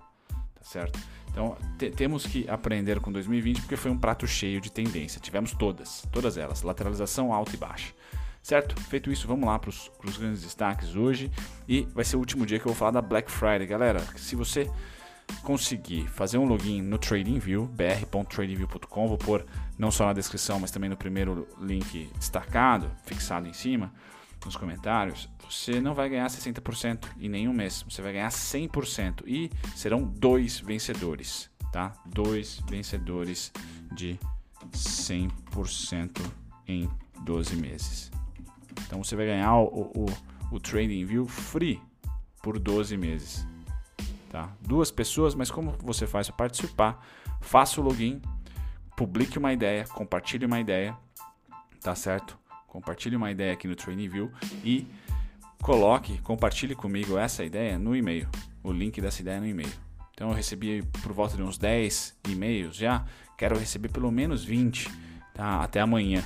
certo? 0.65 0.99
Então 1.29 1.55
te 1.77 1.89
temos 1.89 2.25
que 2.25 2.49
aprender 2.49 2.99
com 2.99 3.11
2020 3.11 3.61
porque 3.61 3.75
foi 3.75 3.91
um 3.91 3.97
prato 3.97 4.25
cheio 4.25 4.59
de 4.59 4.71
tendência. 4.71 5.21
Tivemos 5.21 5.51
todas, 5.51 6.03
todas 6.11 6.37
elas, 6.37 6.63
lateralização 6.63 7.31
alta 7.31 7.53
e 7.53 7.57
baixa. 7.57 7.93
Certo? 8.41 8.79
Feito 8.83 9.11
isso, 9.11 9.27
vamos 9.27 9.47
lá 9.47 9.57
para 9.57 9.69
os 9.69 10.17
grandes 10.17 10.43
destaques 10.43 10.95
hoje. 10.95 11.31
E 11.67 11.81
vai 11.93 12.05
ser 12.05 12.15
o 12.15 12.19
último 12.19 12.45
dia 12.45 12.59
que 12.59 12.65
eu 12.65 12.71
vou 12.71 12.75
falar 12.75 12.91
da 12.91 13.01
Black 13.01 13.31
Friday. 13.31 13.65
Galera, 13.65 13.99
se 14.15 14.35
você 14.35 14.69
conseguir 15.41 16.07
fazer 16.07 16.37
um 16.37 16.45
login 16.45 16.81
no 16.81 16.97
TradingView, 16.97 17.65
br.tradingview.com, 17.65 19.07
vou 19.07 19.17
pôr 19.17 19.45
não 19.77 19.89
só 19.89 20.05
na 20.05 20.13
descrição, 20.13 20.59
mas 20.59 20.69
também 20.69 20.89
no 20.89 20.95
primeiro 20.95 21.47
link 21.59 22.09
destacado, 22.17 22.91
fixado 23.03 23.47
em 23.47 23.53
cima, 23.53 23.91
nos 24.45 24.55
comentários, 24.55 25.27
você 25.49 25.81
não 25.81 25.93
vai 25.93 26.09
ganhar 26.09 26.27
60% 26.27 27.05
em 27.19 27.27
nenhum 27.27 27.53
mês, 27.53 27.83
você 27.87 28.01
vai 28.01 28.13
ganhar 28.13 28.29
100% 28.29 29.23
e 29.25 29.49
serão 29.75 30.03
dois 30.03 30.59
vencedores, 30.59 31.49
tá? 31.71 31.93
Dois 32.05 32.61
vencedores 32.69 33.51
de 33.91 34.19
100% 34.71 36.21
em 36.67 36.89
12 37.21 37.55
meses. 37.55 38.11
Então 38.85 39.03
você 39.03 39.15
vai 39.15 39.25
ganhar 39.25 39.55
o, 39.55 39.91
o, 39.95 40.05
o 40.51 40.59
TradingView 40.59 41.27
free 41.27 41.81
por 42.41 42.59
12 42.59 42.95
meses 42.97 43.45
tá? 44.35 44.49
Duas 44.59 44.91
pessoas, 44.91 45.33
mas 45.33 45.49
como 45.49 45.71
você 45.79 46.05
faz 46.05 46.27
para 46.27 46.35
participar? 46.35 47.01
Faça 47.39 47.79
o 47.79 47.83
login, 47.83 48.21
publique 48.97 49.39
uma 49.39 49.53
ideia, 49.53 49.85
compartilhe 49.87 50.45
uma 50.45 50.59
ideia, 50.59 50.97
tá 51.81 51.95
certo? 51.95 52.37
Compartilhe 52.75 53.15
uma 53.15 53.31
ideia 53.31 53.53
aqui 53.53 53.69
no 53.69 53.75
TrainingView 53.75 54.29
e 54.61 54.85
coloque, 55.61 56.17
compartilhe 56.17 56.75
comigo 56.75 57.17
essa 57.17 57.41
ideia 57.41 57.79
no 57.79 57.95
e-mail, 57.95 58.27
o 58.61 58.69
link 58.69 58.99
dessa 58.99 59.21
ideia 59.21 59.39
no 59.39 59.47
e-mail. 59.47 59.71
Então 60.13 60.27
eu 60.27 60.35
recebi 60.35 60.83
por 61.01 61.13
volta 61.13 61.37
de 61.37 61.41
uns 61.41 61.57
10 61.57 62.17
e-mails 62.27 62.75
já, 62.75 63.05
quero 63.37 63.57
receber 63.57 63.87
pelo 63.87 64.11
menos 64.11 64.43
20, 64.43 64.91
tá? 65.33 65.63
Até 65.63 65.79
amanhã. 65.79 66.21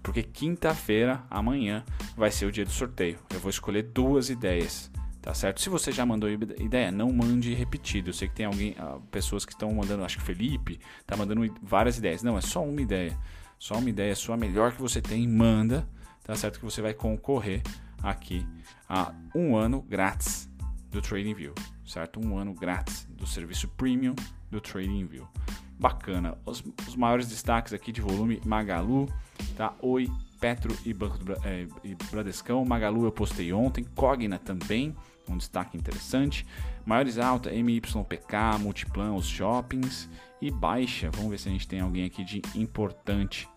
Porque 0.00 0.22
quinta-feira, 0.22 1.24
amanhã, 1.28 1.84
vai 2.16 2.30
ser 2.30 2.46
o 2.46 2.52
dia 2.52 2.64
do 2.64 2.70
sorteio. 2.70 3.18
Eu 3.34 3.40
vou 3.40 3.50
escolher 3.50 3.82
duas 3.82 4.30
ideias 4.30 4.92
Tá 5.20 5.34
certo? 5.34 5.60
Se 5.60 5.68
você 5.68 5.90
já 5.90 6.06
mandou 6.06 6.30
ideia, 6.30 6.92
não 6.92 7.12
mande 7.12 7.52
repetido. 7.52 8.10
Eu 8.10 8.14
sei 8.14 8.28
que 8.28 8.34
tem 8.34 8.46
alguém, 8.46 8.76
ah, 8.78 8.98
pessoas 9.10 9.44
que 9.44 9.52
estão 9.52 9.70
mandando, 9.74 10.04
acho 10.04 10.16
que 10.16 10.22
o 10.22 10.26
Felipe 10.26 10.78
tá 11.06 11.16
mandando 11.16 11.42
várias 11.60 11.98
ideias. 11.98 12.22
Não, 12.22 12.38
é 12.38 12.40
só 12.40 12.64
uma 12.64 12.80
ideia. 12.80 13.18
Só 13.58 13.76
uma 13.78 13.90
ideia 13.90 14.14
sua 14.14 14.36
melhor 14.36 14.72
que 14.72 14.80
você 14.80 15.02
tem, 15.02 15.26
manda, 15.26 15.88
tá 16.22 16.34
certo? 16.36 16.58
Que 16.58 16.64
você 16.64 16.80
vai 16.80 16.94
concorrer 16.94 17.62
aqui 18.02 18.46
a 18.88 19.12
um 19.34 19.56
ano 19.56 19.82
grátis 19.82 20.48
do 20.90 21.02
TradingView, 21.02 21.54
certo? 21.86 22.20
Um 22.24 22.38
ano 22.38 22.54
grátis 22.54 23.06
do 23.10 23.26
serviço 23.26 23.68
premium 23.68 24.14
do 24.50 24.60
TradingView. 24.60 25.26
Bacana. 25.78 26.36
Os, 26.44 26.62
os 26.86 26.96
maiores 26.96 27.28
destaques 27.28 27.72
aqui 27.72 27.92
de 27.92 28.00
volume 28.00 28.40
Magalu, 28.44 29.08
tá? 29.56 29.74
Oi, 29.80 30.08
Petro 30.40 30.76
e 30.84 30.94
Banco 30.94 31.18
do, 31.18 31.32
é, 31.44 31.66
e 31.84 31.94
Bradescão. 32.10 32.64
Magalu 32.64 33.04
eu 33.04 33.12
postei 33.12 33.52
ontem. 33.52 33.84
Cogna 33.94 34.38
também, 34.38 34.96
um 35.28 35.36
destaque 35.36 35.76
interessante. 35.76 36.46
Maiores 36.84 37.18
alta, 37.18 37.50
MYPK, 37.50 38.58
Multiplan, 38.60 39.14
os 39.14 39.26
shoppings. 39.26 40.08
E 40.40 40.50
baixa, 40.50 41.10
vamos 41.10 41.30
ver 41.30 41.38
se 41.38 41.48
a 41.48 41.52
gente 41.52 41.66
tem 41.66 41.80
alguém 41.80 42.04
aqui 42.04 42.24
de 42.24 42.42
importante. 42.54 43.48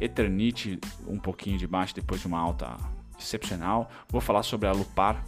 Eternite, 0.00 0.78
um 1.06 1.18
pouquinho 1.18 1.58
de 1.58 1.66
baixa 1.66 1.94
depois 1.94 2.20
de 2.20 2.26
uma 2.26 2.38
alta 2.38 2.76
excepcional. 3.18 3.90
Vou 4.08 4.20
falar 4.20 4.42
sobre 4.42 4.68
a 4.68 4.72
Lupar 4.72 5.24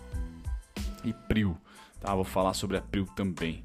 e 1.05 1.12
Prio. 1.12 1.57
Tá? 2.01 2.14
Vou 2.14 2.24
falar 2.24 2.55
sobre 2.55 2.77
a 2.77 2.83
Prio 2.83 3.07
também. 3.16 3.64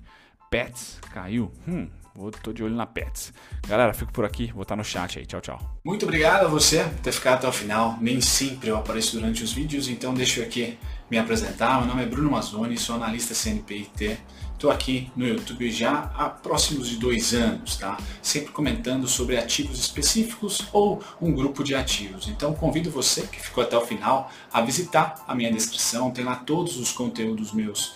Pets 0.49 0.99
caiu. 1.11 1.51
Hum, 1.67 1.89
Vou, 2.15 2.29
tô 2.29 2.53
de 2.53 2.63
olho 2.63 2.75
na 2.75 2.85
Pets. 2.85 3.33
Galera, 3.67 3.93
fico 3.93 4.11
por 4.11 4.23
aqui, 4.23 4.51
vou 4.53 4.61
estar 4.61 4.75
no 4.75 4.83
chat 4.83 5.17
aí. 5.17 5.25
Tchau, 5.25 5.41
tchau. 5.41 5.59
Muito 5.83 6.03
obrigado 6.03 6.45
a 6.45 6.47
você 6.47 6.83
por 6.83 6.99
ter 6.99 7.11
ficado 7.11 7.35
até 7.35 7.47
o 7.47 7.51
final. 7.51 7.97
Nem 7.99 8.21
sempre 8.21 8.69
eu 8.69 8.77
apareço 8.77 9.17
durante 9.17 9.43
os 9.43 9.51
vídeos, 9.51 9.87
então 9.87 10.13
deixo 10.13 10.41
aqui 10.41 10.77
me 11.09 11.17
apresentar, 11.17 11.79
meu 11.79 11.87
nome 11.87 12.03
é 12.03 12.05
Bruno 12.05 12.29
Mazzoni, 12.31 12.77
sou 12.77 12.95
analista 12.95 13.33
CNPIT. 13.33 14.19
Estou 14.53 14.71
aqui 14.71 15.11
no 15.15 15.27
YouTube 15.27 15.69
já 15.71 16.11
há 16.15 16.29
próximos 16.29 16.87
de 16.87 16.95
dois 16.95 17.33
anos, 17.33 17.75
tá? 17.75 17.97
Sempre 18.21 18.53
comentando 18.53 19.07
sobre 19.07 19.37
ativos 19.37 19.77
específicos 19.77 20.67
ou 20.71 21.03
um 21.21 21.33
grupo 21.33 21.63
de 21.63 21.75
ativos. 21.75 22.27
Então 22.27 22.53
convido 22.53 22.89
você 22.89 23.23
que 23.23 23.41
ficou 23.41 23.63
até 23.63 23.75
o 23.75 23.81
final 23.81 24.31
a 24.53 24.61
visitar 24.61 25.23
a 25.27 25.35
minha 25.35 25.51
descrição, 25.51 26.11
tem 26.11 26.23
lá 26.23 26.35
todos 26.35 26.77
os 26.77 26.91
conteúdos 26.93 27.51
meus 27.51 27.95